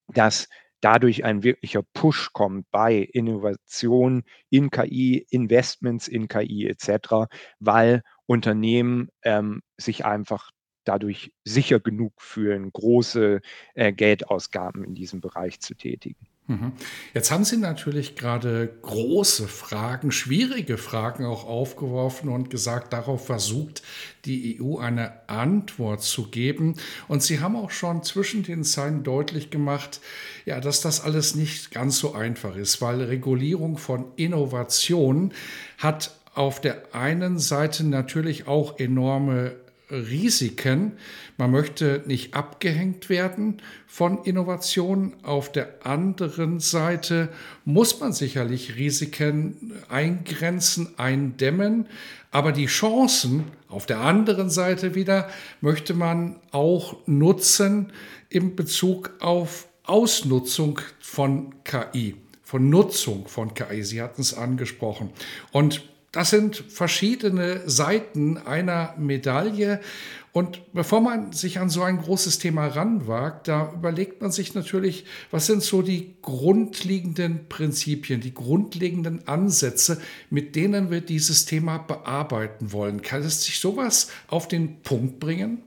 dass 0.08 0.48
dadurch 0.80 1.24
ein 1.24 1.42
wirklicher 1.42 1.82
Push 1.94 2.32
kommt 2.32 2.70
bei 2.70 2.96
Innovation 2.96 4.24
in 4.48 4.70
KI, 4.70 5.26
Investments 5.30 6.08
in 6.08 6.28
KI 6.28 6.68
etc., 6.68 7.30
weil 7.58 8.02
Unternehmen 8.26 9.08
ähm, 9.22 9.62
sich 9.76 10.04
einfach 10.04 10.50
dadurch 10.84 11.32
sicher 11.44 11.80
genug 11.80 12.20
fühlen, 12.20 12.72
große 12.72 13.40
äh, 13.74 13.92
Geldausgaben 13.92 14.84
in 14.84 14.94
diesem 14.94 15.20
Bereich 15.20 15.60
zu 15.60 15.74
tätigen. 15.74 16.26
Mhm. 16.50 16.72
Jetzt 17.14 17.30
haben 17.30 17.44
Sie 17.44 17.58
natürlich 17.58 18.16
gerade 18.16 18.74
große 18.82 19.46
Fragen, 19.46 20.10
schwierige 20.10 20.78
Fragen 20.78 21.24
auch 21.24 21.46
aufgeworfen 21.46 22.28
und 22.28 22.50
gesagt, 22.50 22.92
darauf 22.92 23.24
versucht 23.24 23.82
die 24.24 24.60
EU 24.60 24.78
eine 24.78 25.28
Antwort 25.28 26.02
zu 26.02 26.28
geben. 26.28 26.74
Und 27.06 27.22
Sie 27.22 27.38
haben 27.38 27.54
auch 27.54 27.70
schon 27.70 28.02
zwischen 28.02 28.42
den 28.42 28.64
Zeilen 28.64 29.04
deutlich 29.04 29.50
gemacht, 29.50 30.00
ja, 30.44 30.58
dass 30.58 30.80
das 30.80 31.00
alles 31.00 31.36
nicht 31.36 31.70
ganz 31.70 31.98
so 31.98 32.14
einfach 32.14 32.56
ist, 32.56 32.82
weil 32.82 33.00
Regulierung 33.00 33.78
von 33.78 34.06
Innovation 34.16 35.32
hat 35.78 36.16
auf 36.34 36.60
der 36.60 36.96
einen 36.96 37.38
Seite 37.38 37.84
natürlich 37.84 38.48
auch 38.48 38.80
enorme 38.80 39.54
Risiken. 39.90 40.92
Man 41.36 41.50
möchte 41.50 42.02
nicht 42.06 42.34
abgehängt 42.34 43.08
werden 43.08 43.62
von 43.86 44.24
Innovationen. 44.24 45.14
Auf 45.22 45.50
der 45.52 45.86
anderen 45.86 46.60
Seite 46.60 47.28
muss 47.64 48.00
man 48.00 48.12
sicherlich 48.12 48.76
Risiken 48.76 49.72
eingrenzen, 49.88 50.98
eindämmen. 50.98 51.86
Aber 52.30 52.52
die 52.52 52.66
Chancen 52.66 53.44
auf 53.68 53.86
der 53.86 54.00
anderen 54.00 54.50
Seite 54.50 54.94
wieder 54.94 55.28
möchte 55.60 55.94
man 55.94 56.36
auch 56.52 56.96
nutzen 57.06 57.92
in 58.28 58.54
Bezug 58.54 59.12
auf 59.20 59.68
Ausnutzung 59.84 60.78
von 61.00 61.54
KI, 61.64 62.14
von 62.42 62.70
Nutzung 62.70 63.26
von 63.26 63.54
KI. 63.54 63.82
Sie 63.82 64.00
hatten 64.00 64.20
es 64.20 64.34
angesprochen. 64.34 65.10
Und 65.50 65.82
das 66.12 66.30
sind 66.30 66.56
verschiedene 66.56 67.68
Seiten 67.68 68.36
einer 68.38 68.94
Medaille. 68.98 69.80
Und 70.32 70.72
bevor 70.72 71.00
man 71.00 71.32
sich 71.32 71.58
an 71.58 71.70
so 71.70 71.82
ein 71.82 71.98
großes 71.98 72.38
Thema 72.38 72.66
ranwagt, 72.68 73.48
da 73.48 73.72
überlegt 73.72 74.22
man 74.22 74.30
sich 74.30 74.54
natürlich, 74.54 75.04
was 75.30 75.46
sind 75.46 75.62
so 75.62 75.82
die 75.82 76.14
grundlegenden 76.22 77.48
Prinzipien, 77.48 78.20
die 78.20 78.34
grundlegenden 78.34 79.26
Ansätze, 79.26 80.00
mit 80.30 80.54
denen 80.54 80.90
wir 80.90 81.00
dieses 81.00 81.46
Thema 81.46 81.78
bearbeiten 81.78 82.72
wollen. 82.72 83.02
Kann 83.02 83.22
es 83.22 83.44
sich 83.44 83.58
sowas 83.58 84.10
auf 84.28 84.46
den 84.46 84.82
Punkt 84.82 85.18
bringen? 85.18 85.62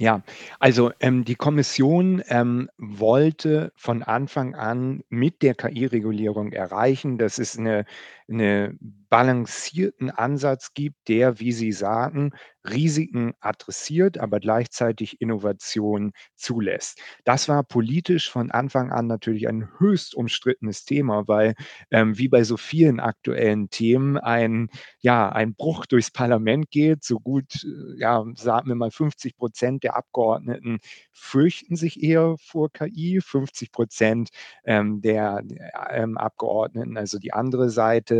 Ja, 0.00 0.22
also 0.60 0.92
ähm, 1.00 1.26
die 1.26 1.34
Kommission 1.34 2.22
ähm, 2.28 2.70
wollte 2.78 3.70
von 3.76 4.02
Anfang 4.02 4.54
an 4.54 5.04
mit 5.10 5.42
der 5.42 5.54
KI-Regulierung 5.54 6.52
erreichen, 6.52 7.18
dass 7.18 7.38
es 7.38 7.58
eine, 7.58 7.84
eine 8.30 8.76
balancierten 8.80 10.10
Ansatz 10.10 10.72
gibt, 10.72 11.08
der, 11.08 11.40
wie 11.40 11.52
Sie 11.52 11.72
sagen, 11.72 12.32
Risiken 12.68 13.32
adressiert, 13.40 14.18
aber 14.18 14.38
gleichzeitig 14.38 15.20
Innovation 15.20 16.12
zulässt. 16.36 17.00
Das 17.24 17.48
war 17.48 17.64
politisch 17.64 18.30
von 18.30 18.50
Anfang 18.50 18.92
an 18.92 19.06
natürlich 19.06 19.48
ein 19.48 19.68
höchst 19.78 20.14
umstrittenes 20.14 20.84
Thema, 20.84 21.26
weil 21.26 21.54
ähm, 21.90 22.18
wie 22.18 22.28
bei 22.28 22.44
so 22.44 22.56
vielen 22.56 23.00
aktuellen 23.00 23.70
Themen 23.70 24.18
ein, 24.18 24.68
ja, 25.00 25.30
ein 25.30 25.54
Bruch 25.54 25.86
durchs 25.86 26.10
Parlament 26.10 26.70
geht. 26.70 27.02
So 27.02 27.18
gut, 27.18 27.64
äh, 27.64 27.98
ja, 27.98 28.24
sagen 28.36 28.68
wir 28.68 28.74
mal, 28.74 28.90
50 28.90 29.36
Prozent 29.36 29.82
der 29.82 29.96
Abgeordneten 29.96 30.78
fürchten 31.12 31.76
sich 31.76 32.02
eher 32.02 32.36
vor 32.38 32.70
KI, 32.70 33.20
50 33.20 33.72
Prozent 33.72 34.30
ähm, 34.64 35.00
der, 35.00 35.40
der 35.42 35.90
ähm, 35.90 36.18
Abgeordneten, 36.18 36.96
also 36.96 37.18
die 37.18 37.32
andere 37.32 37.70
Seite, 37.70 38.19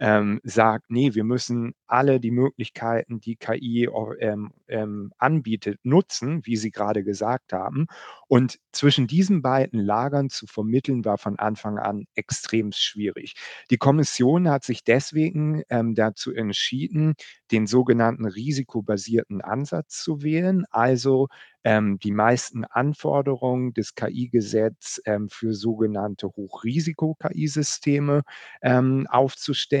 ähm, 0.00 0.40
sagt, 0.44 0.90
nee, 0.90 1.14
wir 1.14 1.24
müssen 1.24 1.74
alle 1.86 2.20
die 2.20 2.30
Möglichkeiten, 2.30 3.20
die 3.20 3.36
KI 3.36 3.88
ähm, 4.20 4.52
ähm, 4.68 5.12
anbietet, 5.18 5.80
nutzen, 5.82 6.44
wie 6.44 6.56
Sie 6.56 6.70
gerade 6.70 7.02
gesagt 7.04 7.52
haben. 7.52 7.86
Und 8.28 8.58
zwischen 8.72 9.06
diesen 9.06 9.42
beiden 9.42 9.80
Lagern 9.80 10.28
zu 10.30 10.46
vermitteln, 10.46 11.04
war 11.04 11.18
von 11.18 11.38
Anfang 11.38 11.78
an 11.78 12.04
extrem 12.14 12.72
schwierig. 12.72 13.34
Die 13.70 13.78
Kommission 13.78 14.48
hat 14.48 14.64
sich 14.64 14.84
deswegen 14.84 15.62
ähm, 15.70 15.94
dazu 15.94 16.32
entschieden, 16.32 17.14
den 17.50 17.66
sogenannten 17.66 18.26
risikobasierten 18.26 19.40
Ansatz 19.40 20.02
zu 20.02 20.22
wählen, 20.22 20.64
also 20.70 21.28
ähm, 21.64 21.98
die 21.98 22.12
meisten 22.12 22.64
Anforderungen 22.64 23.72
des 23.74 23.94
KI-Gesetzes 23.94 25.02
ähm, 25.06 25.28
für 25.28 25.54
sogenannte 25.54 26.28
Hochrisiko-KI-Systeme 26.28 28.22
ähm, 28.62 29.06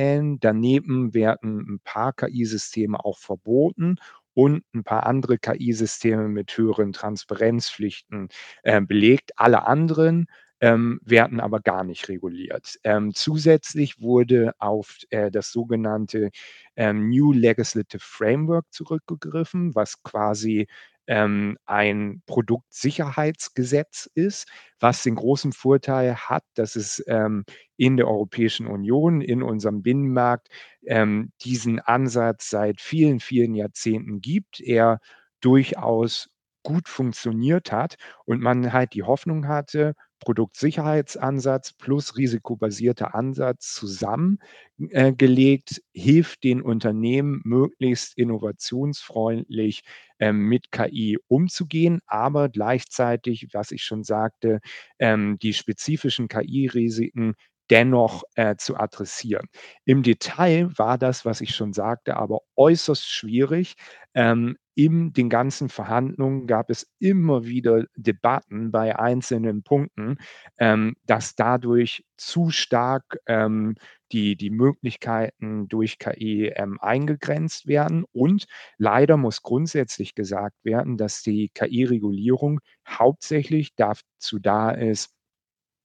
aufzustellen. 0.08 0.38
Daneben 0.40 1.14
werden 1.14 1.60
ein 1.68 1.80
paar 1.84 2.12
KI-Systeme 2.12 3.04
auch 3.04 3.18
verboten 3.18 3.96
und 4.34 4.64
ein 4.74 4.84
paar 4.84 5.06
andere 5.06 5.38
KI-Systeme 5.38 6.28
mit 6.28 6.56
höheren 6.56 6.92
Transparenzpflichten 6.92 8.28
äh, 8.62 8.80
belegt. 8.80 9.32
Alle 9.36 9.66
anderen 9.66 10.26
ähm, 10.60 11.00
werden 11.04 11.40
aber 11.40 11.60
gar 11.60 11.84
nicht 11.84 12.08
reguliert. 12.08 12.78
Ähm, 12.84 13.12
zusätzlich 13.14 14.00
wurde 14.00 14.52
auf 14.58 14.98
äh, 15.10 15.30
das 15.30 15.52
sogenannte 15.52 16.30
ähm, 16.76 17.10
New 17.10 17.32
Legislative 17.32 18.02
Framework 18.02 18.66
zurückgegriffen, 18.70 19.74
was 19.76 20.02
quasi 20.02 20.66
ähm, 21.08 21.58
ein 21.66 22.22
Produktsicherheitsgesetz 22.26 24.08
ist, 24.14 24.46
was 24.80 25.02
den 25.02 25.16
großen 25.16 25.52
Vorteil 25.52 26.16
hat, 26.16 26.44
dass 26.54 26.76
es 26.76 27.02
ähm, 27.08 27.44
in 27.76 27.96
der 27.96 28.08
Europäischen 28.08 28.66
Union, 28.68 29.20
in 29.20 29.42
unserem 29.42 29.82
Binnenmarkt 29.82 30.48
ähm, 30.86 31.32
diesen 31.42 31.80
Ansatz 31.80 32.50
seit 32.50 32.80
vielen, 32.80 33.20
vielen 33.20 33.54
Jahrzehnten 33.54 34.20
gibt. 34.20 34.60
Er 34.60 35.00
durchaus 35.40 36.28
gut 36.62 36.88
funktioniert 36.88 37.72
hat 37.72 37.96
und 38.24 38.40
man 38.40 38.72
halt 38.72 38.92
die 38.94 39.02
Hoffnung 39.04 39.48
hatte, 39.48 39.94
Produktsicherheitsansatz 40.20 41.72
plus 41.72 42.16
risikobasierter 42.16 43.14
Ansatz 43.14 43.74
zusammengelegt, 43.74 45.78
äh, 45.78 46.00
hilft 46.00 46.44
den 46.44 46.60
Unternehmen 46.62 47.40
möglichst 47.44 48.16
innovationsfreundlich 48.18 49.82
ähm, 50.18 50.40
mit 50.48 50.72
KI 50.72 51.18
umzugehen, 51.28 52.00
aber 52.06 52.48
gleichzeitig, 52.48 53.48
was 53.52 53.70
ich 53.70 53.84
schon 53.84 54.02
sagte, 54.04 54.60
ähm, 54.98 55.38
die 55.40 55.54
spezifischen 55.54 56.28
KI-Risiken 56.28 57.34
dennoch 57.70 58.22
äh, 58.34 58.56
zu 58.56 58.76
adressieren. 58.76 59.46
Im 59.84 60.02
Detail 60.02 60.70
war 60.76 60.98
das, 60.98 61.24
was 61.24 61.40
ich 61.40 61.54
schon 61.54 61.72
sagte, 61.72 62.16
aber 62.16 62.40
äußerst 62.56 63.06
schwierig. 63.08 63.74
Ähm, 64.14 64.56
in 64.74 65.12
den 65.12 65.28
ganzen 65.28 65.68
Verhandlungen 65.68 66.46
gab 66.46 66.70
es 66.70 66.88
immer 67.00 67.44
wieder 67.44 67.84
Debatten 67.96 68.70
bei 68.70 68.96
einzelnen 68.98 69.62
Punkten, 69.64 70.18
ähm, 70.58 70.94
dass 71.04 71.34
dadurch 71.34 72.04
zu 72.16 72.50
stark 72.50 73.18
ähm, 73.26 73.74
die, 74.12 74.36
die 74.36 74.50
Möglichkeiten 74.50 75.68
durch 75.68 75.98
KI 75.98 76.52
ähm, 76.54 76.78
eingegrenzt 76.80 77.66
werden. 77.66 78.04
Und 78.12 78.46
leider 78.78 79.16
muss 79.16 79.42
grundsätzlich 79.42 80.14
gesagt 80.14 80.56
werden, 80.64 80.96
dass 80.96 81.22
die 81.22 81.50
KI-Regulierung 81.52 82.60
hauptsächlich 82.86 83.74
dazu 83.76 84.38
da 84.38 84.70
ist, 84.70 85.10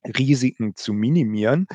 Risiken 0.06 0.74
zu 0.76 0.92
minimieren, 0.92 1.66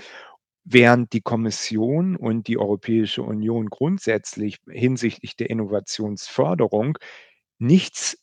während 0.63 1.13
die 1.13 1.21
Kommission 1.21 2.15
und 2.15 2.47
die 2.47 2.57
Europäische 2.57 3.23
Union 3.23 3.67
grundsätzlich 3.67 4.59
hinsichtlich 4.69 5.35
der 5.35 5.49
Innovationsförderung 5.49 6.97
nichts 7.59 8.17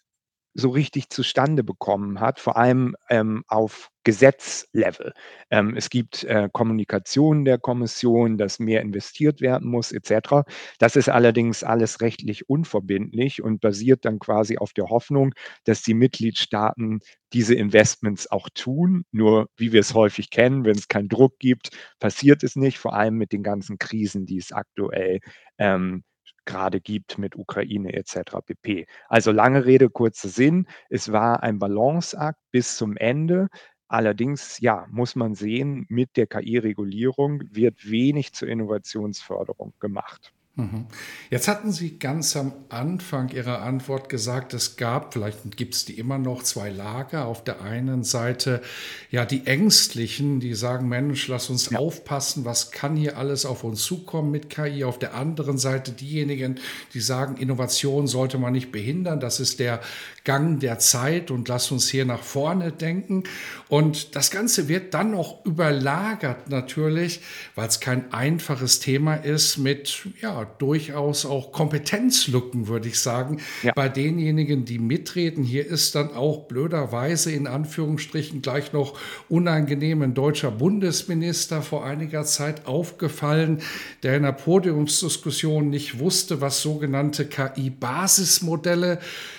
so 0.56 0.70
richtig 0.70 1.10
zustande 1.10 1.62
bekommen 1.62 2.20
hat, 2.20 2.40
vor 2.40 2.56
allem 2.56 2.96
ähm, 3.10 3.44
auf 3.46 3.90
Gesetzlevel. 4.04 5.12
Ähm, 5.50 5.74
es 5.76 5.90
gibt 5.90 6.24
äh, 6.24 6.48
Kommunikation 6.52 7.44
der 7.44 7.58
Kommission, 7.58 8.38
dass 8.38 8.58
mehr 8.58 8.80
investiert 8.80 9.40
werden 9.40 9.68
muss, 9.68 9.92
etc. 9.92 10.48
Das 10.78 10.96
ist 10.96 11.08
allerdings 11.08 11.64
alles 11.64 12.00
rechtlich 12.00 12.48
unverbindlich 12.48 13.42
und 13.42 13.60
basiert 13.60 14.04
dann 14.04 14.18
quasi 14.18 14.58
auf 14.58 14.72
der 14.72 14.86
Hoffnung, 14.86 15.34
dass 15.64 15.82
die 15.82 15.94
Mitgliedstaaten 15.94 17.00
diese 17.32 17.54
Investments 17.54 18.30
auch 18.30 18.48
tun. 18.54 19.04
Nur 19.10 19.48
wie 19.56 19.72
wir 19.72 19.80
es 19.80 19.92
häufig 19.92 20.30
kennen, 20.30 20.64
wenn 20.64 20.76
es 20.76 20.88
keinen 20.88 21.08
Druck 21.08 21.38
gibt, 21.38 21.70
passiert 21.98 22.44
es 22.44 22.56
nicht, 22.56 22.78
vor 22.78 22.94
allem 22.94 23.16
mit 23.16 23.32
den 23.32 23.42
ganzen 23.42 23.76
Krisen, 23.78 24.24
die 24.24 24.38
es 24.38 24.52
aktuell 24.52 25.18
ähm, 25.58 26.04
gerade 26.46 26.80
gibt 26.80 27.18
mit 27.18 27.36
Ukraine 27.36 27.92
etc. 27.94 28.40
pp. 28.44 28.86
Also 29.08 29.32
lange 29.32 29.64
Rede, 29.66 29.90
kurzer 29.90 30.28
Sinn. 30.28 30.66
Es 30.88 31.12
war 31.12 31.42
ein 31.42 31.58
Balanceakt 31.58 32.40
bis 32.52 32.76
zum 32.76 32.96
Ende. 32.96 33.48
Allerdings, 33.88 34.58
ja, 34.60 34.86
muss 34.90 35.14
man 35.16 35.34
sehen, 35.34 35.86
mit 35.88 36.16
der 36.16 36.26
KI-Regulierung 36.26 37.42
wird 37.52 37.88
wenig 37.88 38.32
zur 38.32 38.48
Innovationsförderung 38.48 39.74
gemacht. 39.80 40.32
Mhm. 40.58 40.86
Jetzt 41.28 41.48
hatten 41.48 41.70
Sie 41.70 41.98
ganz 41.98 42.34
am 42.34 42.50
Anfang 42.70 43.28
Ihrer 43.28 43.60
Antwort 43.60 44.08
gesagt, 44.08 44.54
es 44.54 44.76
gab, 44.76 45.12
vielleicht 45.12 45.54
gibt 45.54 45.74
es 45.74 45.84
die 45.84 45.98
immer 45.98 46.16
noch, 46.16 46.42
zwei 46.42 46.70
Lager. 46.70 47.26
Auf 47.26 47.44
der 47.44 47.60
einen 47.60 48.04
Seite 48.04 48.62
ja 49.10 49.26
die 49.26 49.46
Ängstlichen, 49.46 50.40
die 50.40 50.54
sagen, 50.54 50.88
Mensch, 50.88 51.28
lass 51.28 51.50
uns 51.50 51.68
ja. 51.68 51.78
aufpassen, 51.78 52.46
was 52.46 52.70
kann 52.70 52.96
hier 52.96 53.18
alles 53.18 53.44
auf 53.44 53.64
uns 53.64 53.82
zukommen 53.82 54.30
mit 54.30 54.48
KI. 54.48 54.84
Auf 54.84 54.98
der 54.98 55.14
anderen 55.14 55.58
Seite 55.58 55.92
diejenigen, 55.92 56.58
die 56.94 57.00
sagen, 57.00 57.36
Innovation 57.36 58.06
sollte 58.06 58.38
man 58.38 58.54
nicht 58.54 58.72
behindern, 58.72 59.20
das 59.20 59.40
ist 59.40 59.60
der 59.60 59.82
Gang 60.26 60.58
der 60.58 60.80
Zeit 60.80 61.30
und 61.30 61.46
lass 61.46 61.70
uns 61.70 61.88
hier 61.88 62.04
nach 62.04 62.22
vorne 62.22 62.72
denken. 62.72 63.22
Und 63.68 64.16
das 64.16 64.32
Ganze 64.32 64.68
wird 64.68 64.92
dann 64.92 65.12
noch 65.12 65.44
überlagert 65.46 66.50
natürlich, 66.50 67.20
weil 67.54 67.68
es 67.68 67.78
kein 67.78 68.12
einfaches 68.12 68.80
Thema 68.80 69.14
ist 69.14 69.56
mit 69.56 70.08
ja, 70.20 70.44
durchaus 70.58 71.24
auch 71.24 71.52
Kompetenzlücken, 71.52 72.66
würde 72.66 72.88
ich 72.88 72.98
sagen, 72.98 73.40
ja. 73.62 73.72
bei 73.74 73.88
denjenigen, 73.88 74.64
die 74.64 74.80
mitreden. 74.80 75.44
Hier 75.44 75.64
ist 75.64 75.94
dann 75.94 76.12
auch 76.12 76.48
blöderweise 76.48 77.30
in 77.30 77.46
Anführungsstrichen 77.46 78.42
gleich 78.42 78.72
noch 78.72 78.98
unangenehm 79.28 80.02
ein 80.02 80.14
deutscher 80.14 80.50
Bundesminister 80.50 81.62
vor 81.62 81.84
einiger 81.84 82.24
Zeit 82.24 82.66
aufgefallen, 82.66 83.62
der 84.02 84.16
in 84.16 84.24
der 84.24 84.32
Podiumsdiskussion 84.32 85.70
nicht 85.70 86.00
wusste, 86.00 86.40
was 86.40 86.62
sogenannte 86.62 87.26
KI-Basismodelle 87.26 88.98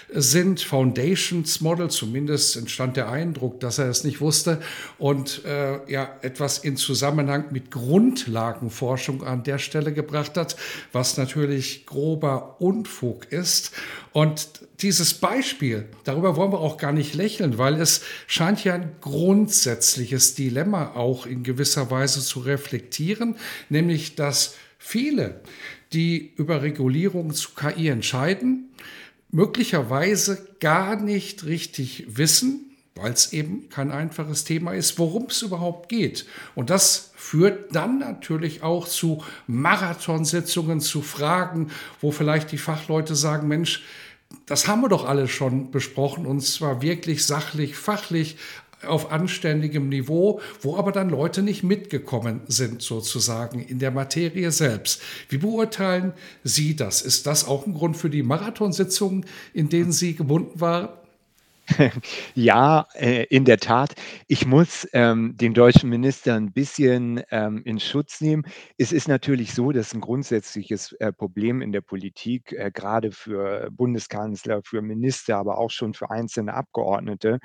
sind, 0.09 0.61
Foundations 0.61 1.59
Model, 1.59 1.89
zumindest 1.89 2.55
entstand 2.55 2.95
der 2.95 3.09
Eindruck, 3.09 3.59
dass 3.59 3.77
er 3.77 3.89
es 3.89 4.03
nicht 4.03 4.21
wusste 4.21 4.61
und 4.97 5.43
äh, 5.45 5.91
ja 5.91 6.09
etwas 6.21 6.59
in 6.59 6.77
Zusammenhang 6.77 7.45
mit 7.51 7.71
Grundlagenforschung 7.71 9.23
an 9.23 9.43
der 9.43 9.57
Stelle 9.57 9.93
gebracht 9.93 10.37
hat, 10.37 10.55
was 10.93 11.17
natürlich 11.17 11.85
grober 11.85 12.61
Unfug 12.61 13.31
ist. 13.31 13.71
Und 14.13 14.49
dieses 14.81 15.15
Beispiel, 15.15 15.89
darüber 16.05 16.35
wollen 16.37 16.53
wir 16.53 16.59
auch 16.59 16.77
gar 16.77 16.93
nicht 16.93 17.13
lächeln, 17.13 17.57
weil 17.57 17.79
es 17.81 18.01
scheint 18.27 18.63
ja 18.63 18.75
ein 18.75 18.95
grundsätzliches 19.01 20.35
Dilemma 20.35 20.93
auch 20.93 21.25
in 21.25 21.43
gewisser 21.43 21.91
Weise 21.91 22.21
zu 22.21 22.39
reflektieren, 22.39 23.35
nämlich 23.69 24.15
dass 24.15 24.55
viele, 24.77 25.41
die 25.93 26.33
über 26.35 26.61
Regulierung 26.61 27.33
zu 27.33 27.49
KI 27.55 27.89
entscheiden, 27.89 28.69
möglicherweise 29.37 30.47
gar 30.59 30.95
nicht 30.95 31.45
richtig 31.45 32.05
wissen, 32.07 32.75
weil 32.95 33.13
es 33.13 33.33
eben 33.33 33.69
kein 33.69 33.91
einfaches 33.91 34.45
Thema 34.45 34.73
ist, 34.73 34.97
worum 34.97 35.27
es 35.29 35.43
überhaupt 35.43 35.89
geht. 35.89 36.25
Und 36.55 36.71
das 36.71 37.11
führt 37.15 37.75
dann 37.75 37.99
natürlich 37.99 38.63
auch 38.63 38.87
zu 38.87 39.23
Marathonsitzungen, 39.45 40.81
zu 40.81 41.03
Fragen, 41.03 41.69
wo 42.01 42.09
vielleicht 42.09 42.51
die 42.51 42.57
Fachleute 42.57 43.15
sagen, 43.15 43.47
Mensch, 43.47 43.83
das 44.47 44.67
haben 44.67 44.81
wir 44.81 44.89
doch 44.89 45.07
alle 45.07 45.27
schon 45.27 45.69
besprochen 45.69 46.25
und 46.25 46.41
zwar 46.41 46.81
wirklich 46.81 47.23
sachlich, 47.23 47.75
fachlich, 47.75 48.37
auf 48.85 49.11
anständigem 49.11 49.89
Niveau, 49.89 50.39
wo 50.61 50.77
aber 50.77 50.91
dann 50.91 51.09
Leute 51.09 51.41
nicht 51.41 51.63
mitgekommen 51.63 52.41
sind, 52.47 52.81
sozusagen 52.81 53.59
in 53.59 53.79
der 53.79 53.91
Materie 53.91 54.51
selbst. 54.51 55.01
Wie 55.29 55.37
beurteilen 55.37 56.13
Sie 56.43 56.75
das? 56.75 57.01
Ist 57.01 57.25
das 57.25 57.47
auch 57.47 57.65
ein 57.65 57.73
Grund 57.73 57.97
für 57.97 58.09
die 58.09 58.23
Marathonsitzungen, 58.23 59.25
in 59.53 59.69
denen 59.69 59.91
Sie 59.91 60.15
gebunden 60.15 60.61
waren? 60.61 60.89
Ja, 62.35 62.87
äh, 62.95 63.23
in 63.29 63.45
der 63.45 63.57
Tat. 63.57 63.93
Ich 64.27 64.45
muss, 64.45 64.87
ähm, 64.93 65.35
den 65.37 65.53
deutschen 65.53 65.89
Minister 65.89 66.35
'n 66.35 66.51
bisschen, 66.53 67.21
ähm, 67.31 67.61
in 67.65 67.79
Schutz 67.79 68.21
nehmen. 68.21 68.43
Es 68.77 68.91
ist 68.91 69.07
natürlich 69.07 69.53
so, 69.53 69.71
dass 69.71 69.93
'n 69.93 70.01
grundsätzliches, 70.01 70.93
äh, 70.99 71.11
Problem 71.11 71.61
in 71.61 71.71
der 71.71 71.81
Politik, 71.81 72.53
äh, 72.53 72.71
grade 72.73 73.11
für 73.11 73.69
Bundeskanzler, 73.71 74.61
für 74.63 74.81
Minister, 74.81 75.37
aber 75.37 75.57
auch 75.57 75.71
schon 75.71 75.93
für 75.93 76.09
einzelne 76.11 76.53
Abgeordnete, 76.53 77.39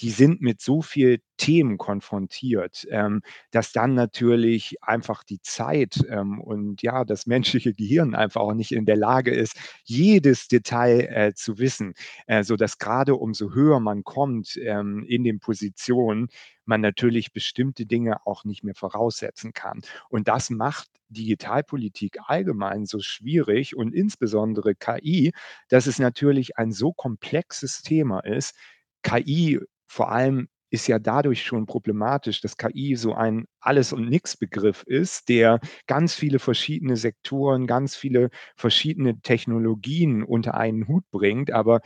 die 0.00 0.10
sind 0.10 0.40
mit 0.40 0.60
so 0.60 0.82
viel 0.82 1.20
Themen 1.36 1.78
konfrontiert, 1.78 2.84
ähm, 2.90 3.22
dass 3.52 3.72
dann 3.72 3.94
natürlich 3.94 4.76
einfach 4.82 5.22
die 5.22 5.40
Zeit, 5.42 6.04
ähm, 6.10 6.40
und 6.40 6.82
ja, 6.82 7.04
das 7.04 7.26
menschliche 7.26 7.72
Gehirn 7.74 8.14
einfach 8.16 8.40
auch 8.40 8.54
nicht 8.54 8.72
in 8.72 8.86
der 8.86 8.96
Lage 8.96 9.30
ist, 9.32 9.56
jedes 9.84 10.48
Detail, 10.48 11.00
äh, 11.12 11.34
zu 11.34 11.58
wissen, 11.58 11.94
äh, 12.26 12.42
sodass 12.42 12.78
grade 12.78 13.14
umso 13.14 13.52
höher 13.54 13.67
man 13.80 14.04
kommt, 14.04 14.56
ähm, 14.62 15.04
in 15.06 15.24
den 15.24 15.38
Positionen, 15.40 16.28
man 16.64 16.80
natürlich 16.80 17.32
bestimmte 17.32 17.86
Dinge 17.86 18.26
auch 18.26 18.44
nicht 18.44 18.64
mehr 18.64 18.74
voraussetzen 18.74 19.52
kann. 19.52 19.80
Und 20.10 20.28
das 20.28 20.50
macht 20.50 20.88
Digitalpolitik 21.08 22.18
allgemein 22.26 22.84
so 22.86 23.00
schwierig 23.00 23.76
und 23.76 23.94
insbesondere 23.94 24.74
KI, 24.74 25.32
dass 25.68 25.86
es 25.86 25.98
natürlich 25.98 26.58
ein 26.58 26.72
so 26.72 26.92
komplexes 26.92 27.82
Thema 27.82 28.20
ist. 28.20 28.54
KI 29.02 29.60
vor 29.86 30.10
allem 30.10 30.48
ist 30.70 30.86
ja 30.86 30.98
dadurch 30.98 31.42
schon 31.44 31.64
problematisch, 31.64 32.42
dass 32.42 32.58
KI 32.58 32.94
so 32.94 33.14
ein 33.14 33.46
Alles-und-Nix-Begriff 33.60 34.82
ist, 34.86 35.30
der 35.30 35.60
ganz 35.86 36.14
viele 36.14 36.38
verschiedene 36.38 36.96
Sektoren, 36.96 37.66
ganz 37.66 37.96
viele 37.96 38.28
verschiedene 38.56 39.18
Technologien 39.22 40.22
unter 40.22 40.54
einen 40.58 40.86
Hut 40.86 41.04
bringt. 41.10 41.52
Aber 41.52 41.80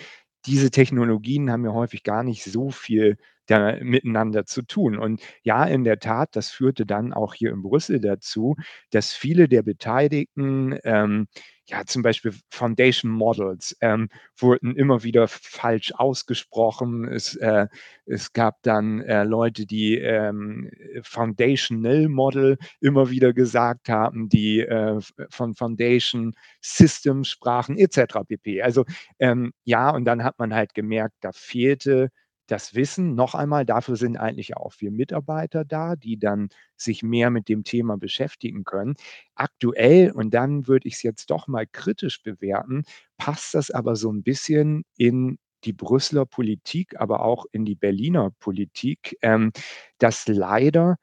diese 0.46 0.70
Technologien 0.70 1.50
haben 1.50 1.64
ja 1.64 1.72
häufig 1.72 2.02
gar 2.04 2.22
nicht 2.22 2.44
so 2.44 2.70
viel 2.70 3.18
da 3.46 3.76
miteinander 3.82 4.44
zu 4.46 4.62
tun. 4.62 4.98
Und 4.98 5.20
ja, 5.42 5.64
in 5.64 5.84
der 5.84 5.98
Tat, 5.98 6.30
das 6.36 6.50
führte 6.50 6.86
dann 6.86 7.12
auch 7.12 7.34
hier 7.34 7.50
in 7.52 7.62
Brüssel 7.62 8.00
dazu, 8.00 8.56
dass 8.90 9.12
viele 9.12 9.48
der 9.48 9.62
Beteiligten, 9.62 10.78
ähm, 10.84 11.26
ja, 11.66 11.84
zum 11.86 12.02
Beispiel 12.02 12.34
Foundation 12.50 13.10
Models, 13.10 13.76
ähm, 13.80 14.08
wurden 14.36 14.74
immer 14.76 15.04
wieder 15.04 15.28
falsch 15.28 15.92
ausgesprochen. 15.94 17.06
Es, 17.08 17.36
äh 17.36 17.68
es 18.04 18.32
gab 18.32 18.56
dann, 18.62 19.00
äh, 19.02 19.22
Leute, 19.24 19.64
die, 19.64 19.96
ähm, 19.98 20.70
Foundational 21.02 22.08
Model 22.08 22.58
immer 22.80 23.10
wieder 23.10 23.32
gesagt 23.32 23.88
haben, 23.88 24.28
die, 24.28 24.60
äh, 24.60 24.98
von 25.30 25.54
Foundation 25.54 26.34
System 26.60 27.22
sprachen 27.24 27.78
et 27.78 27.92
cetera 27.92 28.24
pp. 28.24 28.60
Also, 28.62 28.84
ähm, 29.20 29.52
ja, 29.64 29.90
und 29.90 30.04
dann 30.04 30.24
hat 30.24 30.38
man 30.38 30.52
halt 30.54 30.74
gemerkt, 30.74 31.14
da 31.20 31.30
fehlte 31.32 32.10
das 32.52 32.74
Wissen. 32.76 33.16
Noch 33.16 33.34
einmal, 33.34 33.66
dafür 33.66 33.96
sind 33.96 34.18
eigentlich 34.18 34.56
auch 34.56 34.74
wir 34.78 34.92
Mitarbeiter 34.92 35.64
da, 35.64 35.96
die 35.96 36.18
dann 36.18 36.50
sich 36.76 37.02
mehr 37.02 37.30
mit 37.30 37.48
dem 37.48 37.64
Thema 37.64 37.98
beschäftigen 37.98 38.64
können. 38.64 38.94
Aktuell, 39.36 40.12
und 40.12 40.34
dann 40.34 40.68
würde 40.68 40.88
ich's 40.88 41.02
jetzt 41.02 41.30
doch 41.30 41.48
mal 41.48 41.66
kritisch 41.66 42.22
bewerten, 42.22 42.84
passt 43.18 43.54
das 43.54 43.70
aber 43.72 43.96
so 43.96 44.10
'n 44.12 44.22
bisschen 44.24 44.84
in 44.98 45.38
die 45.64 45.72
Brüsseler 45.74 46.26
Politik, 46.26 47.00
aber 47.00 47.22
auch 47.24 47.46
in 47.52 47.64
die 47.64 47.76
Berliner 47.76 48.30
Politik, 48.40 49.16
ähm, 49.22 49.52
dass 49.98 50.28
leider 50.28 50.96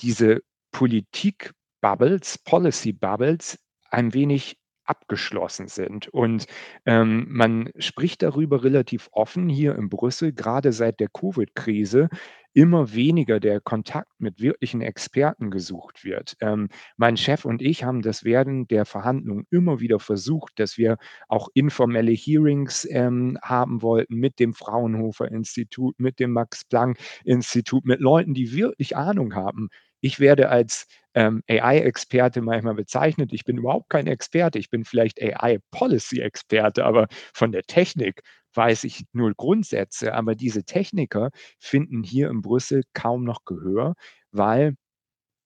diese 0.00 0.40
Politik-Bubbles, 0.72 2.38
Policy-Bubbles 2.44 3.58
ein 3.90 4.14
wenig 4.14 4.56
abgeschlossen 4.86 5.68
sind. 5.68 6.08
Und, 6.08 6.46
ähm, 6.86 7.26
man 7.28 7.70
spricht 7.78 8.22
darüber 8.22 8.64
relativ 8.64 9.08
offen 9.12 9.48
hier 9.48 9.76
in 9.76 9.88
Brüssel, 9.88 10.32
grade 10.32 10.72
seit 10.72 11.00
der 11.00 11.08
Covid-Krise 11.08 12.08
immer 12.54 12.94
weniger 12.94 13.38
der 13.38 13.60
Kontakt 13.60 14.10
mit 14.18 14.40
wirklichen 14.40 14.80
Experten 14.80 15.50
gesucht 15.50 16.04
wird. 16.04 16.36
Ähm, 16.40 16.68
mein 16.96 17.18
Chef 17.18 17.44
und 17.44 17.60
ich 17.60 17.84
haben 17.84 18.00
das 18.00 18.24
während 18.24 18.70
der 18.70 18.86
Verhandlungen 18.86 19.46
immer 19.50 19.78
wieder 19.80 19.98
versucht, 20.00 20.58
dass 20.58 20.78
wir 20.78 20.96
auch 21.28 21.48
informelle 21.52 22.12
Hearings, 22.12 22.86
ähm, 22.90 23.36
haben 23.42 23.82
wollten 23.82 24.14
mit 24.16 24.38
dem 24.40 24.54
Fraunhofer-Institut, 24.54 26.00
mit 26.00 26.18
dem 26.18 26.32
Max-Planck-Institut, 26.32 27.84
mit 27.84 28.00
Leuten, 28.00 28.32
die 28.32 28.52
wirklich 28.54 28.96
Ahnung 28.96 29.34
haben. 29.34 29.68
Ich 30.06 30.20
werde 30.20 30.48
als, 30.50 30.86
ähm, 31.14 31.42
AI-Experte 31.48 32.40
manchmal 32.42 32.74
bezeichnet. 32.74 33.32
Ich 33.32 33.44
bin 33.44 33.58
überhaupt 33.58 33.88
kein 33.90 34.06
Experte. 34.06 34.58
Ich 34.58 34.70
bin 34.70 34.84
vielleicht 34.84 35.20
AI-Policy-Experte, 35.20 36.84
aber 36.84 37.08
von 37.34 37.50
der 37.52 37.62
Technik 37.64 38.22
weiß 38.54 38.84
ich 38.84 39.04
nur 39.12 39.32
Grundsätze. 39.34 40.14
Aber 40.14 40.34
diese 40.36 40.64
Techniker 40.64 41.30
finden 41.58 42.02
hier 42.04 42.30
in 42.30 42.42
Brüssel 42.42 42.82
kaum 42.94 43.24
noch 43.24 43.44
Gehör, 43.44 43.94
weil 44.30 44.76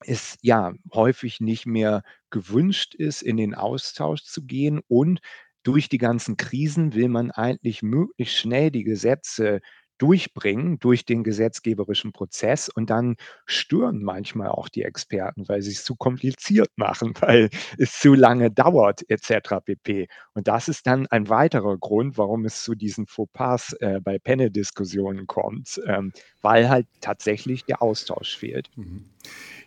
es, 0.07 0.39
ja, 0.43 0.73
häufig 0.95 1.41
nicht 1.41 1.67
mehr 1.67 2.03
gewünscht 2.31 2.95
ist, 2.95 3.23
in 3.23 3.37
den 3.37 3.55
Austausch 3.55 4.23
zu 4.25 4.43
gehen. 4.45 4.81
Und 4.89 5.21
durch 5.63 5.89
die 5.89 5.99
ganzen 5.99 6.37
Krisen 6.37 6.95
will 6.95 7.09
man 7.09 7.31
eigentlich 7.31 7.83
möglichst 7.83 8.37
schnell 8.37 8.71
die 8.71 8.85
Gesetze 8.85 9.61
durchbringen 10.01 10.79
durch 10.79 11.05
den 11.05 11.23
gesetzgeberischen 11.23 12.13
Prozess. 12.13 12.69
Und 12.69 12.91
dann 12.91 13.17
stören 13.47 14.03
manchmal 14.03 14.49
auch 14.49 14.69
die 14.69 14.83
Experten, 14.83 15.49
weil 15.49 15.63
sie's 15.63 15.85
zu 15.85 15.95
kompliziert 15.95 16.71
machen, 16.77 17.15
weil 17.21 17.51
es 17.79 17.99
zu 17.99 18.15
lange 18.15 18.51
dauert 18.51 19.03
et 19.09 19.23
cetera 19.23 19.61
pp. 19.61 20.09
Und 20.35 20.49
das 20.49 20.69
ist 20.69 20.87
dann 20.87 21.07
ein 21.09 21.29
weiterer 21.29 21.77
Grund, 21.79 22.17
warum 22.19 22.45
es 22.47 22.63
zu 22.63 22.75
diesen 22.75 23.07
Fauxpas, 23.07 23.75
äh, 23.81 24.01
bei 24.03 24.19
Panel-Diskussionen 24.19 25.27
kommt, 25.27 25.81
ähm, 25.87 26.13
weil 26.41 26.69
halt 26.69 26.87
tatsächlich 27.01 27.65
der 27.67 27.83
Austausch 27.83 28.37
fehlt. 28.37 28.71
Mhm. 28.77 29.05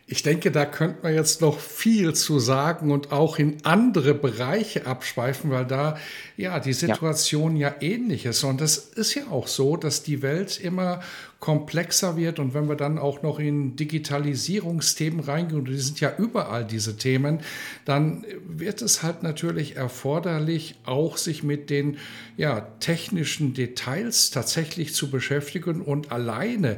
Ich 0.05 0.21
denke, 0.21 0.51
da 0.51 0.65
könnte 0.65 0.99
man 1.03 1.15
jetzt 1.15 1.39
noch 1.39 1.59
viel 1.59 2.13
zu 2.13 2.37
sagen 2.37 2.91
und 2.91 3.13
auch 3.13 3.39
in 3.39 3.57
andere 3.63 4.13
Bereiche 4.13 4.85
abschweifen, 4.85 5.49
weil 5.49 5.65
da 5.65 5.97
ja 6.35 6.59
die 6.59 6.71
Ja. 6.71 6.75
Situation 6.75 7.55
ja 7.55 7.73
ähnlich 7.79 8.25
ist. 8.25 8.43
Und 8.43 8.59
es 8.59 8.77
ist 8.77 9.15
ja 9.15 9.27
auch 9.31 9.47
so, 9.47 9.77
dass 9.77 10.03
die 10.03 10.21
Welt 10.21 10.59
immer 10.59 10.99
komplexer 11.39 12.17
wird. 12.17 12.39
Und 12.39 12.53
wenn 12.53 12.67
wir 12.67 12.75
dann 12.75 12.97
auch 12.97 13.21
noch 13.21 13.39
in 13.39 13.77
Digitalisierungsthemen 13.77 15.21
reingehen, 15.21 15.59
und 15.59 15.67
die 15.69 15.77
sind 15.77 16.01
ja 16.01 16.13
überall 16.17 16.65
diese 16.65 16.97
Themen, 16.97 17.39
dann 17.85 18.25
wird 18.45 18.81
es 18.81 19.03
halt 19.03 19.23
natürlich 19.23 19.77
erforderlich, 19.77 20.75
auch 20.85 21.15
sich 21.17 21.43
mit 21.43 21.69
den 21.69 21.97
ja, 22.35 22.61
technischen 22.81 23.53
Details 23.53 24.31
tatsächlich 24.31 24.93
zu 24.93 25.09
beschäftigen 25.09 25.81
und 25.81 26.11
alleine 26.11 26.77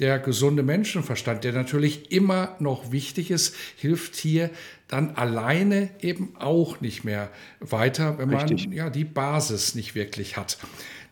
der 0.00 0.18
gesunde 0.18 0.62
Menschenverstand, 0.62 1.44
der 1.44 1.52
natürlich 1.52 2.10
immer 2.10 2.56
noch 2.58 2.90
wichtig 2.90 3.30
ist, 3.30 3.54
hilft 3.76 4.16
hier 4.16 4.50
dann 4.88 5.10
alleine 5.16 5.90
eben 6.00 6.34
auch 6.38 6.80
nicht 6.80 7.04
mehr 7.04 7.30
weiter, 7.60 8.18
wenn 8.18 8.28
man 8.30 8.48
Richtig. 8.48 8.72
ja 8.72 8.90
die 8.90 9.04
Basis 9.04 9.74
nicht 9.74 9.94
wirklich 9.94 10.36
hat. 10.36 10.58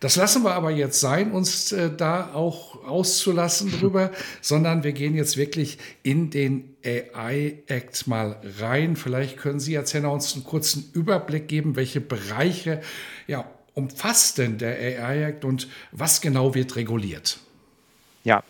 Das 0.01 0.17
lassen 0.17 0.43
wir 0.43 0.55
aber 0.55 0.73
jetzt 0.73 0.99
sein, 0.99 1.31
uns, 1.31 1.71
äh, 1.71 1.89
da 1.97 2.35
auch 2.35 2.85
auszulassen 2.85 3.71
drüber, 3.81 4.11
sondern 4.41 4.83
wir 4.83 4.93
gehen 4.93 5.15
jetzt 5.15 5.37
wirklich 5.37 5.79
in 6.03 6.31
den 6.31 6.75
AI 6.85 7.63
Act 7.69 8.09
mal 8.09 8.41
rein. 8.59 8.97
Vielleicht 8.97 9.37
können 9.37 9.61
Sie 9.61 9.75
erzählen 9.75 10.07
uns 10.07 10.35
'n 10.35 10.43
kurzen 10.43 10.91
Überblick 10.93 11.47
geben, 11.47 11.77
welche 11.77 12.01
Bereiche, 12.01 12.81
ja, 13.29 13.49
umfasst 13.75 14.39
denn 14.39 14.59
der 14.59 14.77
AI 14.77 15.23
Act 15.29 15.45
und 15.45 15.69
was 15.93 16.21
genau 16.21 16.57
wird 16.57 16.75
reguliert? 16.75 17.39
Ja, 18.25 18.45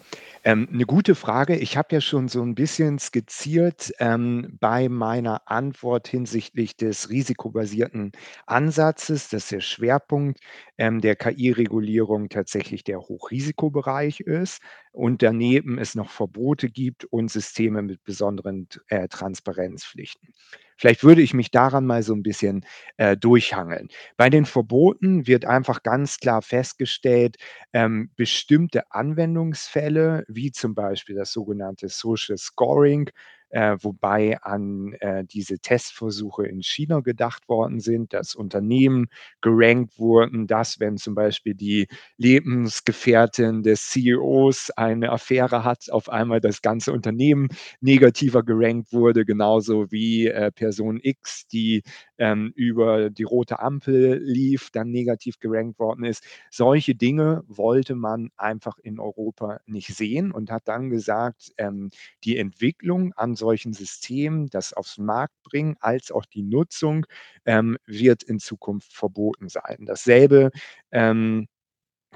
ähm, 0.45 0.69
'ne 0.71 0.85
gute 0.85 1.15
Frage. 1.15 1.57
Ich 1.57 1.79
habe 1.79 1.89
ja 1.95 2.01
schon 2.03 2.29
so 2.29 2.43
'n 2.43 2.55
bisschen 2.55 2.99
skizziert, 2.99 3.91
ähm, 4.01 4.59
bei 4.61 4.89
meiner 4.91 5.41
Antwort 5.51 6.09
hinsichtlich 6.09 6.77
des 6.77 7.09
risikobasierten 7.09 8.13
Ansatzes, 8.47 9.31
dass 9.31 9.49
der 9.49 9.61
Schwerpunkt, 9.61 10.41
ähm, 10.77 11.01
der 11.01 11.17
KI-Regulierung 11.17 12.29
tatsächlich 12.29 12.85
der 12.85 13.01
Hochrisikobereich 13.01 14.21
ist 14.21 14.61
und 14.93 15.23
daneben 15.23 15.79
es 15.79 15.95
noch 15.95 16.11
Verbote 16.11 16.69
gibt 16.69 17.05
und 17.07 17.31
Systeme 17.31 17.81
mit 17.81 18.05
besonderen 18.05 18.69
äh, 18.89 19.09
Transparenzpflichten. 19.09 20.35
Vielleicht 20.79 21.05
würde 21.05 21.23
ich 21.23 21.35
mich 21.35 21.51
daran 21.51 21.87
mal 21.87 22.03
so 22.03 22.13
'n 22.15 22.23
bisschen, 22.23 22.65
äh, 22.97 23.17
durchhangeln. 23.17 23.89
Bei 24.17 24.31
den 24.31 24.45
Verboten 24.47 25.27
wird 25.27 25.45
einfach 25.45 25.83
ganz 25.83 26.19
klar 26.19 26.43
festgestellt, 26.43 27.37
ähm, 27.73 28.11
bestimmte 28.17 28.91
Anwendungsfälle, 28.93 30.25
wie 30.29 30.51
zum 30.53 30.75
Beispiel 30.75 31.17
das 31.17 31.33
sogenannte 31.33 31.89
Social 31.89 32.37
Scoring, 32.39 33.11
äh, 33.53 33.77
wobei 33.83 34.39
an, 34.43 34.95
äh, 35.01 35.25
diese 35.25 35.59
Testversuche 35.61 36.47
in 36.47 36.63
China 36.63 37.01
gedacht 37.01 37.49
worden 37.49 37.81
sind, 37.81 38.13
dass 38.13 38.35
Unternehmen 38.35 39.09
gerankt 39.41 39.99
wurden, 39.99 40.47
dass, 40.47 40.81
wenn 40.81 40.97
zum 40.99 41.15
Beispiel 41.15 41.55
die 41.55 41.87
Lebensgefährtin 42.19 43.63
des 43.63 43.89
CEOs 43.91 44.71
eine 44.77 45.11
Affäre 45.13 45.65
hat, 45.65 45.91
auf 45.91 46.09
einmal 46.09 46.41
das 46.41 46.63
ganze 46.63 46.93
Unternehmen 46.93 47.49
negativer 47.81 48.43
gerankt 48.43 48.93
wurde, 48.93 49.25
genauso 49.25 49.91
wie, 49.93 50.27
äh, 50.29 50.51
Person 50.53 50.99
X, 51.03 51.47
die, 51.49 51.83
ähm, 52.23 52.53
über 52.55 53.11
die 53.11 53.25
rote 53.25 53.59
Ampel 53.59 54.19
lief, 54.23 54.71
dann 54.71 54.91
negativ 54.93 55.41
gerankt 55.41 55.81
worden 55.81 56.05
ist. 56.05 56.25
Solche 56.51 56.95
Dinge 56.95 57.43
wollte 57.49 57.97
man 57.97 58.31
einfach 58.37 58.79
in 58.79 59.01
Europa 59.01 59.59
nicht 59.67 59.89
sehen 59.89 60.31
und 60.31 60.51
hat 60.53 60.69
dann 60.69 60.89
gesagt, 60.89 61.53
ähm, 61.59 61.91
die 62.23 62.39
Entwicklung 62.39 63.13
an 63.15 63.35
solchen 63.35 63.73
Systemen, 63.73 64.47
das 64.51 64.73
aufs 64.73 64.99
Markt 64.99 65.35
bringen, 65.43 65.77
als 65.81 66.13
auch 66.13 66.25
die 66.25 66.45
Nutzung, 66.45 67.07
ähm, 67.45 67.77
wird 67.87 68.23
in 68.23 68.39
Zukunft 68.39 68.93
verboten 68.93 69.49
sein. 69.49 69.79
Dasselbe 69.87 70.53
ähm, 70.93 71.49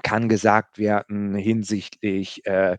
kann 0.03 0.29
gesagt 0.29 0.77
werden 0.77 1.35
hinsichtlich, 1.35 2.45
äh, 2.45 2.77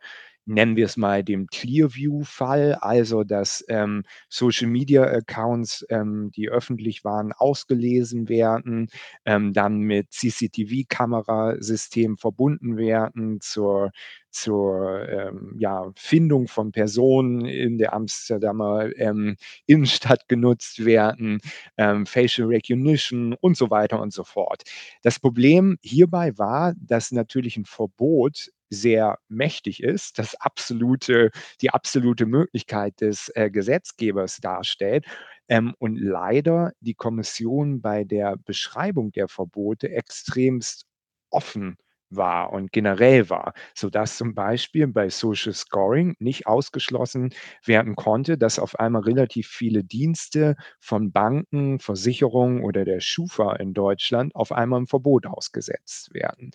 nennen 0.48 0.76
wir 0.76 0.86
es 0.86 0.96
mal 0.96 1.22
dem 1.22 1.46
Clearview-Fall, 1.46 2.74
also 2.74 3.24
dass 3.24 3.64
ähm, 3.68 4.02
Social-Media-Accounts, 4.28 5.86
ähm, 5.90 6.30
die 6.34 6.48
öffentlich 6.48 7.04
waren, 7.04 7.32
ausgelesen 7.32 8.28
werden, 8.28 8.88
ähm, 9.24 9.52
dann 9.52 9.78
mit 9.80 10.12
CCTV-Kamerasystemen 10.12 12.16
verbunden 12.16 12.76
werden 12.76 13.40
zur 13.40 13.90
zur 14.30 15.08
ähm, 15.08 15.54
ja, 15.58 15.90
Findung 15.96 16.48
von 16.48 16.72
Personen 16.72 17.44
in 17.46 17.78
der 17.78 17.94
Amsterdamer 17.94 18.90
ähm, 18.96 19.36
Innenstadt 19.66 20.28
genutzt 20.28 20.84
werden, 20.84 21.40
ähm, 21.76 22.06
Facial 22.06 22.48
Recognition 22.48 23.34
und 23.40 23.56
so 23.56 23.70
weiter 23.70 24.00
und 24.00 24.12
so 24.12 24.24
fort. 24.24 24.62
Das 25.02 25.18
Problem 25.18 25.78
hierbei 25.82 26.36
war, 26.38 26.74
dass 26.78 27.10
natürlich 27.12 27.56
ein 27.56 27.64
Verbot 27.64 28.50
sehr 28.70 29.18
mächtig 29.28 29.82
ist, 29.82 30.18
das 30.18 30.34
absolute, 30.36 31.30
die 31.60 31.70
absolute 31.70 32.26
Möglichkeit 32.26 33.00
des 33.00 33.30
äh, 33.34 33.50
Gesetzgebers 33.50 34.38
darstellt. 34.38 35.04
Ähm, 35.48 35.74
und 35.78 35.96
leider 35.96 36.72
die 36.80 36.94
Kommission 36.94 37.80
bei 37.80 38.04
der 38.04 38.36
Beschreibung 38.36 39.12
der 39.12 39.28
Verbote 39.28 39.90
extremst 39.90 40.84
offen 41.30 41.76
war 42.10 42.52
und 42.54 42.72
generell 42.72 43.28
war, 43.28 43.52
sodass 43.74 44.16
zum 44.16 44.34
Beispiel 44.34 44.86
bei 44.86 45.10
Social 45.10 45.52
Scoring 45.52 46.14
nicht 46.18 46.46
ausgeschlossen 46.46 47.34
werden 47.66 47.96
konnte, 47.96 48.38
dass 48.38 48.58
auf 48.58 48.78
einmal 48.80 49.02
relativ 49.02 49.46
viele 49.48 49.84
Dienste 49.84 50.56
von 50.80 51.12
Banken, 51.12 51.80
Versicherungen 51.80 52.62
oder 52.64 52.86
der 52.86 53.00
Schufa 53.00 53.56
in 53.56 53.74
Deutschland 53.74 54.34
auf 54.34 54.52
einmal 54.52 54.80
'n 54.80 54.86
Verbot 54.86 55.26
ausgesetzt 55.26 56.14
werden. 56.14 56.50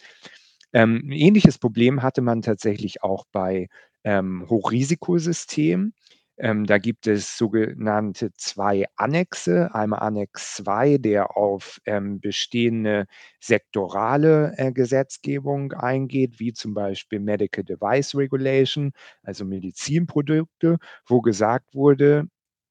Ähm, 0.74 1.02
'n 1.06 1.12
ähnliches 1.12 1.58
Problem 1.60 2.02
hatte 2.04 2.22
man 2.22 2.42
tatsächlich 2.42 3.04
auch 3.04 3.26
bei, 3.32 3.68
ähm, 4.04 4.46
Hochrisikosystemen. 4.50 5.94
Ähm, 6.38 6.66
da 6.66 6.80
gibt 6.80 7.06
es 7.08 7.38
sogenannte 7.38 8.32
2 8.36 8.86
Annexe. 8.96 9.74
Einmal 9.76 10.00
Annex 10.00 10.56
2, 10.56 10.98
der 10.98 11.38
auf, 11.38 11.80
ähm, 11.86 12.20
bestehende 12.20 13.06
sektorale, 13.40 14.54
äh, 14.58 14.72
Gesetzgebung 14.72 15.74
eingeht, 15.74 16.40
wie 16.40 16.52
zum 16.54 16.74
Beispiel 16.74 17.20
Medical 17.20 17.64
Device 17.64 18.16
Regulation, 18.16 18.94
also 19.22 19.46
Medizinprodukte, 19.46 20.78
wo 21.06 21.22
gesagt 21.22 21.76
wurde, 21.76 22.26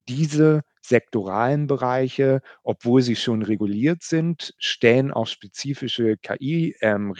diese 0.08 0.62
sektoralen 0.82 1.66
Bereiche, 1.66 2.42
obwohl 2.62 3.02
sie 3.02 3.16
schon 3.16 3.42
reguliert 3.42 4.02
sind, 4.02 4.54
stellen 4.58 5.10
auch 5.12 5.26
spezifische 5.26 6.16
KI, 6.18 6.76
ähm, 6.80 7.14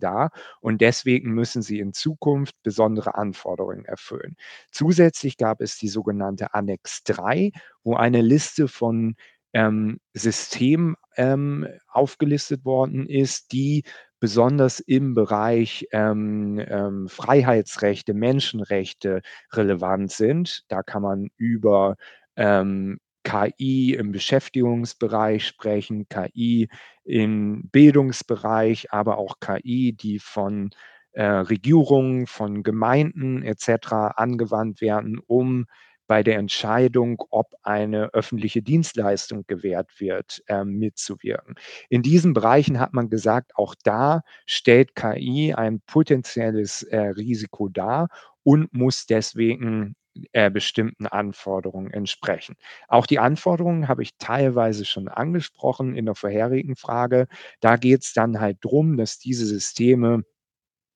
dar 0.00 0.30
und 0.60 0.80
deswegen 0.80 1.32
müssen 1.32 1.62
sie 1.62 1.78
in 1.78 1.92
Zukunft 1.92 2.54
besondere 2.62 3.14
Anforderungen 3.14 3.84
erfüllen. 3.84 4.36
Zusätzlich 4.70 5.36
gab 5.36 5.60
es 5.60 5.78
die 5.78 5.88
sogenannte 5.88 6.54
Annex 6.54 7.02
3, 7.04 7.52
wo 7.82 7.94
eine 7.96 8.20
Liste 8.22 8.68
von, 8.68 9.14
ähm, 9.52 10.00
Systemen, 10.14 10.96
ähm, 11.16 11.66
aufgelistet 11.88 12.64
worden 12.64 13.08
ist, 13.08 13.52
die 13.52 13.84
besonders 14.20 14.80
im 14.80 15.14
Bereich, 15.14 15.86
ähm, 15.92 16.58
ähm, 16.66 17.08
Freiheitsrechte, 17.08 18.14
Menschenrechte 18.14 19.20
relevant 19.52 20.10
sind. 20.12 20.62
Da 20.68 20.82
kann 20.82 21.02
man 21.02 21.28
über, 21.36 21.96
ähm, 22.36 22.98
KI 23.24 23.94
im 23.94 24.12
Beschäftigungsbereich 24.12 25.46
sprechen, 25.46 26.08
KI 26.08 26.68
im 27.04 27.68
Bildungsbereich, 27.72 28.92
aber 28.92 29.18
auch 29.18 29.40
KI, 29.40 29.92
die 29.92 30.18
von, 30.18 30.70
äh, 31.12 31.24
Regierungen, 31.24 32.26
von 32.26 32.62
Gemeinden 32.62 33.42
et 33.42 33.60
cetera 33.60 34.08
angewandt 34.08 34.80
werden, 34.80 35.18
um 35.26 35.66
bei 36.06 36.22
der 36.22 36.36
Entscheidung, 36.36 37.22
ob 37.30 37.54
eine 37.62 38.12
öffentliche 38.12 38.60
Dienstleistung 38.62 39.44
gewährt 39.46 39.90
wird, 40.00 40.42
ähm, 40.48 40.78
mitzuwirken. 40.78 41.54
In 41.88 42.02
diesen 42.02 42.34
Bereichen 42.34 42.78
hat 42.78 42.92
man 42.92 43.08
gesagt, 43.08 43.52
auch 43.56 43.74
da 43.84 44.22
stellt 44.46 44.94
KI 44.94 45.54
ein 45.54 45.80
potenzielles, 45.86 46.82
äh, 46.82 46.98
Risiko 46.98 47.68
dar 47.68 48.08
und 48.42 48.74
muss 48.74 49.06
deswegen, 49.06 49.96
äh, 50.32 50.50
bestimmten 50.50 51.06
Anforderungen 51.06 51.90
entsprechen. 51.92 52.56
Auch 52.88 53.06
die 53.06 53.18
Anforderungen 53.18 53.88
habe 53.88 54.02
ich 54.02 54.16
teilweise 54.18 54.84
schon 54.84 55.08
angesprochen 55.08 55.96
in 55.96 56.06
der 56.06 56.14
vorherigen 56.14 56.76
Frage. 56.76 57.26
Da 57.60 57.76
geht's 57.76 58.12
dann 58.12 58.40
halt 58.40 58.58
drum, 58.62 58.96
dass 58.96 59.18
diese 59.18 59.46
Systeme 59.46 60.24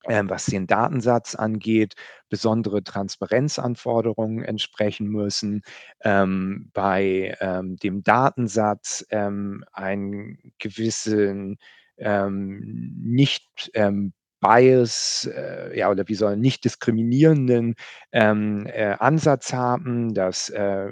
ähm, 0.07 0.29
was 0.29 0.45
den 0.45 0.65
Datensatz 0.67 1.35
angeht, 1.35 1.95
besondere 2.29 2.83
Transparenzanforderungen 2.83 4.43
entsprechen 4.43 5.07
müssen, 5.07 5.61
ähm, 6.03 6.69
bei, 6.73 7.35
ähm, 7.41 7.75
dem 7.77 8.03
Datensatz, 8.03 9.05
ähm, 9.11 9.63
einen 9.73 10.53
gewissen, 10.59 11.57
ähm, 11.97 12.93
nicht, 13.03 13.71
ähm, 13.73 14.13
Bias, 14.41 15.29
äh, 15.35 15.77
ja, 15.77 15.89
oder 15.91 16.07
wie 16.07 16.15
soll 16.15 16.37
nicht 16.37 16.63
diskriminierenden, 16.65 17.75
ähm, 18.11 18.65
äh, 18.67 18.95
Ansatz 18.99 19.53
haben, 19.53 20.13
dass, 20.13 20.49
äh, 20.49 20.91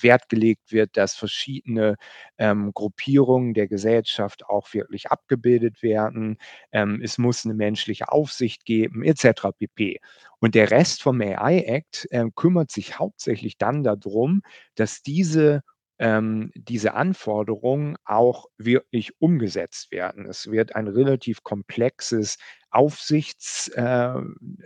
Wert 0.00 0.28
gelegt 0.28 0.72
wird, 0.72 0.96
dass 0.96 1.14
verschiedene, 1.14 1.94
ähm, 2.36 2.72
Gruppierungen 2.74 3.54
der 3.54 3.68
Gesellschaft 3.68 4.44
auch 4.46 4.74
wirklich 4.74 5.10
abgebildet 5.10 5.82
werden. 5.82 6.36
Ähm, 6.72 7.00
es 7.02 7.16
muss 7.18 7.44
'ne 7.44 7.54
menschliche 7.54 8.10
Aufsicht 8.10 8.64
geben 8.64 9.04
et 9.04 9.18
cetera 9.18 9.52
pp. 9.52 10.00
Und 10.40 10.54
der 10.56 10.70
Rest 10.72 11.02
vom 11.02 11.20
AI 11.20 11.60
Act, 11.66 12.08
ähm, 12.10 12.34
kümmert 12.34 12.70
sich 12.72 12.98
hauptsächlich 12.98 13.56
dann 13.58 13.84
da 13.84 13.94
drum, 13.96 14.42
dass 14.74 15.02
diese 15.02 15.62
ähm, 15.98 16.50
diese 16.54 16.94
Anforderungen 16.94 17.96
auch 18.04 18.46
wirklich 18.58 19.12
umgesetzt 19.20 19.92
werden. 19.92 20.26
Es 20.26 20.50
wird 20.50 20.74
ein 20.76 20.88
relativ 20.88 21.42
komplexes 21.44 22.38
Aufsichts 22.70 23.68
äh, 23.76 24.14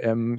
ähm, 0.01 0.39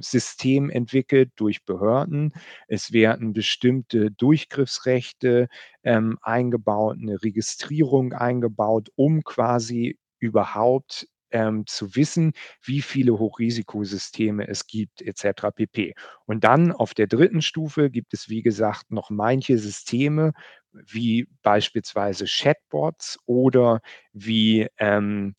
entwickelt 0.70 1.30
durch 1.36 1.64
Behörden. 1.64 2.32
Es 2.68 2.92
werden 2.92 3.32
bestimmte 3.32 4.10
Durchgriffsrechte, 4.10 5.48
ähm, 5.84 6.18
eingebaut, 6.22 6.98
'ne 6.98 7.22
Registrierung 7.22 8.12
eingebaut, 8.12 8.88
um 8.96 9.22
quasi 9.22 9.98
überhaupt, 10.18 11.06
ähm, 11.32 11.64
zu 11.66 11.94
wissen, 11.94 12.32
wie 12.64 12.82
viele 12.82 13.16
Hochrisikosysteme 13.18 14.48
es 14.48 14.66
gibt 14.66 15.00
et 15.02 15.16
cetera 15.16 15.52
pp. 15.52 15.94
Und 16.26 16.42
dann 16.42 16.72
auf 16.72 16.92
der 16.94 17.06
3. 17.06 17.40
Stufe 17.40 17.88
gibt 17.90 18.14
es, 18.14 18.28
wie 18.28 18.42
gesagt, 18.42 18.90
noch 18.90 19.10
manche 19.10 19.56
Systeme, 19.58 20.32
wie 20.72 21.26
beispielsweise 21.42 22.26
Chatbots 22.26 23.18
oder 23.26 23.80
wie, 24.12 24.68
ähm, 24.78 25.34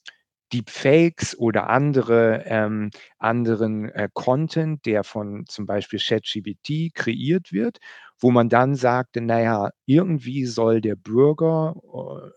Deepfakes 0.53 1.37
oder 1.39 1.69
andere 1.69 2.43
ähm, 2.45 2.89
anderen, 3.19 3.89
äh, 3.89 4.09
Content, 4.13 4.85
der 4.85 5.05
von 5.05 5.45
zum 5.47 5.65
Beispiel 5.65 5.97
ChatGPT 5.99 6.93
kreiert 6.93 7.53
wird, 7.53 7.77
wo 8.19 8.31
man 8.31 8.49
dann 8.49 8.75
sagte: 8.75 9.21
„Na 9.21 9.41
ja, 9.41 9.69
irgendwie 9.85 10.45
soll 10.45 10.81
der 10.81 10.97
Bürger, 10.97 11.75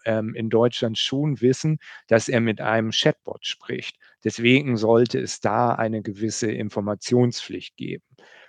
äh, 0.07 0.11
ähm, 0.19 0.33
in 0.37 0.49
Deutschland 0.49 0.97
schon 0.97 1.41
wissen, 1.41 1.79
dass 2.07 2.29
er 2.29 2.41
mit 2.41 2.61
einem 2.61 2.91
Chatbot 2.93 3.45
spricht. 3.47 3.97
Deswegen 4.23 4.77
sollte 4.77 5.19
es 5.19 5.41
da 5.41 5.73
eine 5.75 6.01
gewisse 6.03 6.51
Informationspflicht 6.53 7.77
geben.“ 7.77 8.05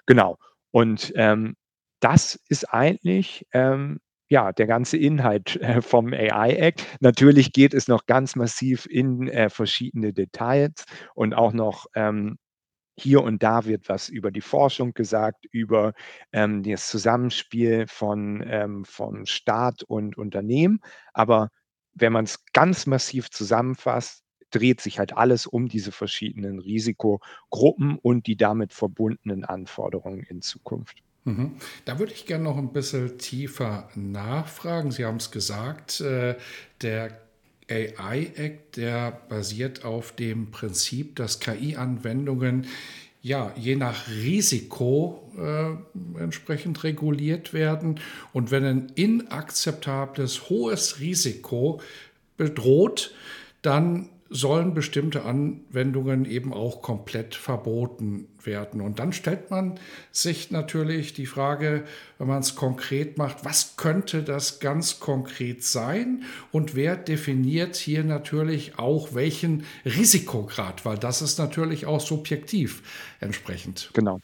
Genau. 0.06 0.38
Und, 0.72 1.12
ähm, 1.16 1.56
das 2.02 2.40
ist 2.50 2.66
eigentlich, 2.72 3.48
ähm, 3.52 4.00
ja, 4.30 4.52
der 4.52 4.68
ganze 4.68 4.98
Inhalt, 4.98 5.56
äh, 5.62 5.82
vom 5.82 6.14
AI 6.14 6.56
Act. 6.56 6.86
Natürlich 7.00 7.54
geht 7.54 7.74
es 7.74 7.88
noch 7.88 8.06
ganz 8.08 8.36
massiv 8.36 8.86
in, 8.90 9.28
äh, 9.28 9.50
verschiedene 9.50 10.14
Details 10.14 10.86
und 11.16 11.34
auch 11.36 11.54
noch, 11.54 11.86
ähm, 11.96 12.38
hier 12.98 13.24
und 13.24 13.44
da 13.44 13.66
wird 13.66 13.90
was 13.90 14.10
über 14.10 14.32
die 14.32 14.42
Forschung 14.42 14.94
gesagt, 14.94 15.46
über, 15.52 15.94
ähm, 16.34 16.64
das 16.64 16.88
Zusammenspiel 16.90 17.88
von, 17.88 18.44
ähm 18.48 18.86
von 18.86 19.26
Staat 19.26 19.84
und 19.84 20.18
Unternehmen. 20.18 20.80
Aber 21.14 21.50
wenn 21.94 22.14
man's 22.14 22.46
ganz 22.54 22.86
massiv 22.88 23.30
zusammenfasst, 23.32 24.24
dreht 24.52 24.82
sich 24.82 25.00
halt 25.00 25.18
alles 25.18 25.46
um 25.48 25.68
diese 25.70 25.92
verschiedenen 25.92 26.60
Risikogruppen 26.60 27.98
und 28.00 28.28
die 28.28 28.38
damit 28.38 28.74
verbundenen 28.74 29.44
Anforderungen 29.46 30.24
in 30.24 30.42
Zukunft. 30.42 31.02
Mhm. 31.26 31.58
Da 31.86 32.00
würde 32.00 32.14
ich 32.14 32.26
gerne 32.26 32.44
noch 32.44 32.58
ein 32.58 32.72
bisschen 32.72 33.18
tiefer 33.18 33.90
nachfragen. 33.96 34.92
Sie 34.92 35.06
haben 35.06 35.18
es 35.18 35.32
gesagt, 35.32 36.00
äh, 36.02 36.36
der 36.82 37.20
AI 37.70 38.32
Act, 38.36 38.78
der 38.78 39.12
basiert 39.28 39.84
auf 39.86 40.12
dem 40.12 40.52
Prinzip, 40.52 41.16
dass 41.16 41.40
KI-Anwendungen 41.40 42.68
ja, 43.24 43.52
je 43.58 43.76
nach 43.76 44.08
Risiko 44.08 45.32
äh, 45.36 46.22
entsprechend 46.22 46.84
reguliert 46.84 47.54
werden. 47.54 48.00
Und 48.34 48.52
wenn 48.52 48.64
ein 48.64 48.92
inakzeptables, 48.94 50.52
hohes 50.52 51.00
Risiko 51.00 51.82
bedroht, 52.38 53.16
dann 53.64 54.10
sollen 54.36 54.74
bestimmte 54.74 55.24
Anwendungen 55.24 56.26
eben 56.26 56.54
auch 56.54 56.82
komplett 56.82 57.36
verboten 57.36 58.28
werden. 58.44 58.82
Und 58.82 59.00
dann 59.00 59.14
stellt 59.14 59.50
man 59.50 59.80
sich 60.12 60.52
natürlich 60.52 61.14
die 61.14 61.26
Frage, 61.26 61.86
wenn 62.18 62.28
man 62.28 62.40
es 62.40 62.56
konkret 62.56 63.18
macht, 63.18 63.46
was 63.46 63.78
könnte 63.78 64.24
das 64.24 64.60
ganz 64.60 65.00
konkret 65.00 65.64
sein 65.64 66.24
und 66.52 66.76
wer 66.76 66.98
definiert 66.98 67.76
hier 67.78 68.04
natürlich 68.04 68.78
auch 68.78 69.14
welchen 69.14 69.64
Risikograd, 69.86 70.86
weil 70.86 70.98
das 70.98 71.22
ist 71.22 71.40
natürlich 71.40 71.86
auch 71.86 72.02
subjektiv 72.02 72.84
entsprechend. 73.22 73.90
Genau. 73.94 74.20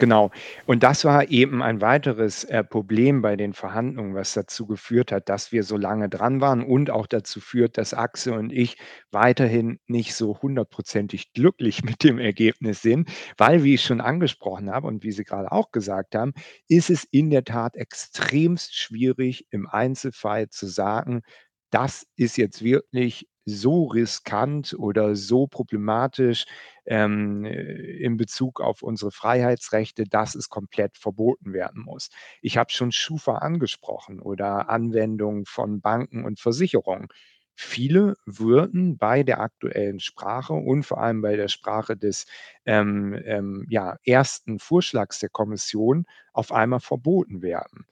Genau. 0.00 0.30
Und 0.66 0.84
das 0.84 1.04
war 1.04 1.28
eben 1.28 1.60
ein 1.60 1.80
weiteres, 1.80 2.44
äh, 2.44 2.62
Problem 2.62 3.20
bei 3.20 3.34
den 3.36 3.52
Verhandlungen, 3.52 4.14
was 4.14 4.32
dazu 4.32 4.64
geführt 4.66 5.10
hat, 5.10 5.28
dass 5.28 5.50
wir 5.50 5.64
so 5.64 5.76
lange 5.76 6.08
dran 6.08 6.40
waren 6.40 6.62
und 6.62 6.90
auch 6.90 7.08
dazu 7.08 7.40
führt, 7.40 7.78
dass 7.78 7.94
Axel 7.94 8.34
und 8.34 8.52
ich 8.52 8.76
weiterhin 9.10 9.80
nicht 9.88 10.14
so 10.14 10.40
hundertprozentig 10.40 11.32
glücklich 11.32 11.82
mit 12.00 12.04
dem 12.04 12.18
Ergebnis 12.20 12.80
sind, 12.80 13.08
weil, 13.36 13.64
wie 13.64 13.74
ich 13.74 13.82
schon 13.82 14.00
angesprochen 14.00 14.70
habe 14.70 14.86
und 14.86 15.02
wie 15.02 15.10
Sie 15.10 15.24
gerade 15.24 15.50
auch 15.50 15.72
gesagt 15.72 16.14
haben, 16.14 16.32
ist 16.68 16.90
es 16.90 17.02
in 17.10 17.30
der 17.30 17.42
Tat 17.44 17.74
extremst 17.74 18.76
schwierig, 18.76 19.46
im 19.50 19.66
Einzelfall 19.68 20.48
zu 20.48 20.66
sagen: 20.68 21.22
„Das 21.70 22.06
ist 22.16 22.36
jetzt 22.38 22.62
wirklich 22.62 23.26
so 23.46 23.86
riskant 23.86 24.74
oder 24.78 25.16
so 25.16 25.46
problematisch 25.46 26.44
ähm, 26.88 27.44
in 27.44 28.16
Bezug 28.16 28.60
auf 28.60 28.82
unsere 28.82 29.10
Freiheitsrechte, 29.12 30.04
dass 30.04 30.34
es 30.34 30.48
komplett 30.48 30.96
verboten 30.98 31.52
werden 31.52 31.82
muss. 31.82 32.08
Ich 32.42 32.56
habe 32.56 32.70
schon 32.72 32.92
Schufa 32.92 33.36
angesprochen 33.38 34.20
oder 34.20 34.70
Anwendungen 34.70 35.44
von 35.44 35.80
Banken 35.80 36.24
und 36.24 36.40
Versicherungen. 36.40 37.08
Viele 37.54 38.14
würden 38.24 38.98
bei 38.98 39.24
der 39.24 39.40
aktuellen 39.40 39.98
Sprache 40.00 40.52
und 40.54 40.84
vor 40.84 41.00
allem 41.02 41.22
bei 41.22 41.36
der 41.36 41.48
Sprache 41.48 41.96
des 41.96 42.26
ähm, 42.64 43.20
ähm, 43.24 43.66
ja, 43.68 43.96
ersten 44.04 44.60
Vorschlags 44.60 45.18
der 45.18 45.28
Kommission 45.28 46.06
auf 46.32 46.52
einmal 46.52 46.80
verboten 46.80 47.42
werden. 47.42 47.86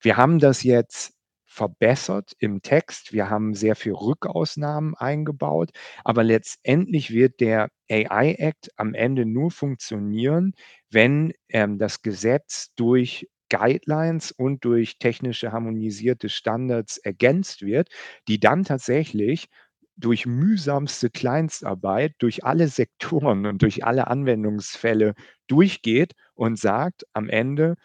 Wir 0.00 0.16
haben 0.16 0.40
das 0.40 0.64
jetzt 0.64 1.14
verbessert 1.52 2.32
im 2.38 2.62
Text. 2.62 3.12
Wir 3.12 3.28
haben 3.30 3.54
sehr 3.54 3.76
viel 3.76 3.92
Rückausnahmen 3.92 4.94
eingebaut, 4.96 5.70
aber 6.04 6.24
letztendlich 6.24 7.10
wird 7.10 7.40
der 7.40 7.68
AI 7.90 8.32
Act 8.38 8.70
am 8.76 8.94
Ende 8.94 9.26
nur 9.26 9.50
funktionieren, 9.50 10.54
wenn 10.90 11.32
ähm, 11.50 11.78
das 11.78 12.02
Gesetz 12.02 12.72
durch 12.76 13.28
Guidelines 13.50 14.32
und 14.32 14.64
durch 14.64 14.98
technische 14.98 15.52
harmonisierte 15.52 16.30
Standards 16.30 16.96
ergänzt 16.96 17.60
wird, 17.62 17.88
die 18.28 18.40
dann 18.40 18.64
tatsächlich 18.64 19.48
durch 19.96 20.26
mühsamste 20.26 21.10
Kleinstarbeit 21.10 22.14
durch 22.18 22.44
alle 22.44 22.68
Sektoren 22.68 23.46
und 23.46 23.62
durch 23.62 23.84
alle 23.84 24.06
Anwendungsfälle 24.08 25.14
durchgeht 25.48 26.12
und 26.34 26.58
sagt 26.58 27.04
am 27.12 27.28
Ende, 27.28 27.76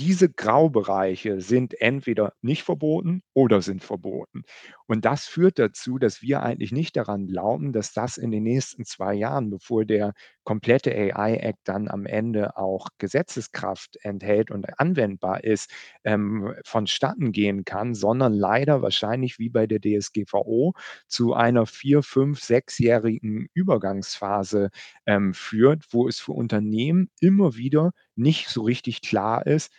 diese 0.00 0.30
Graubereiche 0.30 1.42
sind 1.42 1.78
entweder 1.78 2.32
nicht 2.40 2.62
verboten 2.62 3.22
oder 3.34 3.60
sind 3.60 3.84
verboten. 3.84 4.44
Und 4.86 5.04
das 5.04 5.26
führt 5.26 5.58
dazu, 5.58 5.98
dass 5.98 6.22
wir 6.22 6.42
eigentlich 6.42 6.72
nicht 6.72 6.96
daran 6.96 7.26
glauben, 7.26 7.72
dass 7.72 7.92
das 7.92 8.16
in 8.16 8.30
den 8.30 8.42
nächsten 8.42 8.86
zwei 8.86 9.12
Jahren, 9.14 9.50
bevor 9.50 9.84
der 9.84 10.14
komplette 10.42 10.90
AI-Act 10.92 11.60
dann 11.64 11.86
am 11.88 12.06
Ende 12.06 12.56
auch 12.56 12.88
Gesetzeskraft 12.98 13.98
enthält 14.02 14.50
und 14.50 14.80
anwendbar 14.80 15.44
ist, 15.44 15.70
ähm, 16.04 16.54
vonstatten 16.64 17.30
gehen 17.32 17.64
kann, 17.66 17.94
sondern 17.94 18.32
leider 18.32 18.80
wahrscheinlich 18.80 19.38
wie 19.38 19.50
bei 19.50 19.66
der 19.66 19.80
DSGVO 19.80 20.72
zu 21.08 21.34
einer 21.34 21.66
vier, 21.66 22.02
fünf, 22.02 22.40
sechsjährigen 22.40 23.48
Übergangsphase 23.52 24.70
ähm, 25.06 25.34
führt, 25.34 25.84
wo 25.90 26.08
es 26.08 26.18
für 26.20 26.32
Unternehmen 26.32 27.10
immer 27.20 27.54
wieder 27.56 27.92
nicht 28.16 28.48
so 28.48 28.62
richtig 28.62 29.02
klar 29.02 29.46
ist, 29.46 29.70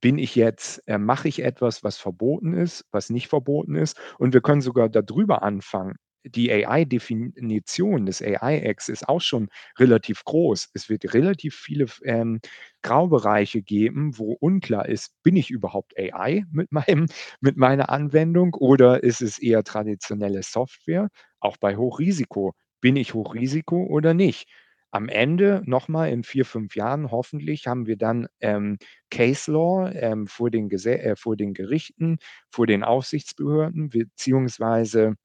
bin 0.00 0.18
ich 0.18 0.34
jetzt 0.36 0.82
äh, 0.88 0.98
mache 0.98 1.28
ich 1.28 1.42
etwas, 1.42 1.82
was 1.84 1.96
verboten 1.98 2.54
ist, 2.54 2.84
was 2.90 3.10
nicht 3.10 3.28
verboten 3.28 3.74
ist? 3.76 3.98
Und 4.18 4.34
wir 4.34 4.40
können 4.42 4.60
sogar 4.60 4.88
darüber 4.88 5.42
anfangen. 5.42 5.96
Die 6.26 6.50
AI-Definition 6.50 8.06
des 8.06 8.22
AI-Acts 8.22 8.88
ist 8.88 9.08
auch 9.08 9.20
schon 9.20 9.48
relativ 9.78 10.24
groß. 10.24 10.70
Es 10.72 10.88
wird 10.88 11.12
relativ 11.12 11.54
viele 11.54 11.86
ähm, 12.04 12.40
Graubereiche 12.82 13.62
geben, 13.62 14.16
wo 14.18 14.32
unklar 14.40 14.88
ist, 14.88 15.12
bin 15.22 15.36
ich 15.36 15.50
überhaupt 15.50 15.92
AI 15.98 16.44
mit 16.50 16.72
meinem 16.72 17.06
mit 17.40 17.56
meiner 17.56 17.90
Anwendung 17.90 18.54
oder 18.54 19.02
ist 19.02 19.20
es 19.22 19.38
eher 19.38 19.64
traditionelle 19.64 20.42
Software? 20.42 21.08
Auch 21.40 21.56
bei 21.58 21.76
Hochrisiko. 21.76 22.54
Bin 22.80 22.96
ich 22.96 23.14
Hochrisiko 23.14 23.84
oder 23.84 24.14
nicht? 24.14 24.48
Am 24.94 25.08
Ende 25.08 25.60
nochmal 25.66 26.10
in 26.12 26.22
vier, 26.22 26.44
fünf 26.44 26.76
Jahren 26.76 27.10
hoffentlich 27.10 27.66
haben 27.66 27.86
wir 27.88 27.96
dann 27.96 28.28
ähm, 28.40 28.78
Case 29.10 29.50
Law 29.50 29.90
ähm, 29.92 30.28
vor, 30.28 30.50
den 30.50 30.70
äh, 30.70 31.16
vor 31.16 31.36
den 31.36 31.52
Gerichten, 31.52 32.18
vor 32.48 32.68
den 32.68 32.84
Aufsichtsbehörden, 32.84 33.88
beziehungsweise 33.90 35.16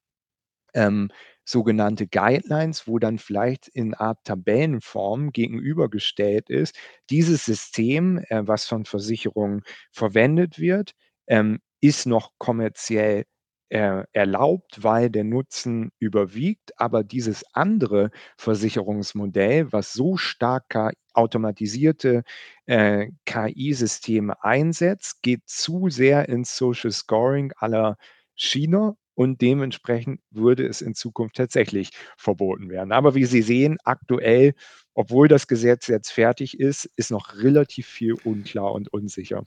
ähm, 0.74 1.10
sogenannte 1.44 2.06
Guidelines, 2.08 2.86
wo 2.88 2.98
dann 2.98 3.18
vielleicht 3.18 3.68
in 3.68 3.94
Art 3.94 4.18
Tabellenform 4.24 5.32
gegenübergestellt 5.32 6.50
ist, 6.50 6.76
dieses 7.10 7.44
System, 7.44 8.18
äh, 8.28 8.42
was 8.46 8.66
von 8.66 8.84
Versicherungen 8.86 9.62
verwendet 9.92 10.58
wird, 10.58 10.92
ähm, 11.28 11.60
ist 11.80 12.06
noch 12.06 12.32
kommerziell 12.38 13.24
erlaubt, 13.70 14.82
weil 14.82 15.10
der 15.10 15.24
Nutzen 15.24 15.92
überwiegt. 15.98 16.78
Aber 16.78 17.04
dieses 17.04 17.44
andere 17.54 18.10
Versicherungsmodell, 18.36 19.72
was 19.72 19.92
so 19.92 20.16
stark 20.16 20.94
automatisierte 21.12 22.22
äh, 22.66 23.08
KI-Systeme 23.26 24.42
einsetzt, 24.42 25.22
geht 25.22 25.42
zu 25.46 25.88
sehr 25.88 26.28
ins 26.28 26.56
Social 26.56 26.90
Scoring 26.92 27.52
aller 27.56 27.96
China 28.34 28.96
und 29.14 29.42
dementsprechend 29.42 30.20
würde 30.30 30.66
es 30.66 30.80
in 30.80 30.94
Zukunft 30.94 31.36
tatsächlich 31.36 31.90
verboten 32.16 32.70
werden. 32.70 32.90
Aber 32.92 33.14
wie 33.14 33.26
Sie 33.26 33.42
sehen, 33.42 33.76
aktuell, 33.84 34.54
obwohl 34.94 35.28
das 35.28 35.46
Gesetz 35.46 35.88
jetzt 35.88 36.10
fertig 36.10 36.58
ist, 36.58 36.86
ist 36.96 37.10
noch 37.10 37.34
relativ 37.36 37.86
viel 37.86 38.14
unklar 38.24 38.72
und 38.72 38.92
unsicher. 38.92 39.44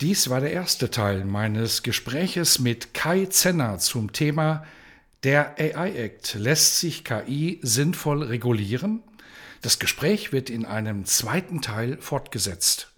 Dies 0.00 0.30
war 0.30 0.40
der 0.40 0.52
erste 0.52 0.90
Teil 0.90 1.26
meines 1.26 1.82
Gespräches 1.82 2.58
mit 2.58 2.94
Kai 2.94 3.26
Zenner 3.26 3.78
zum 3.78 4.14
Thema 4.14 4.64
Der 5.24 5.56
AI 5.58 5.92
Act. 5.94 6.36
Lässt 6.38 6.78
sich 6.78 7.04
KI 7.04 7.60
sinnvoll 7.60 8.22
regulieren? 8.22 9.02
Das 9.60 9.78
Gespräch 9.78 10.32
wird 10.32 10.48
in 10.48 10.64
einem 10.64 11.04
zweiten 11.04 11.60
Teil 11.60 11.98
fortgesetzt. 12.00 12.90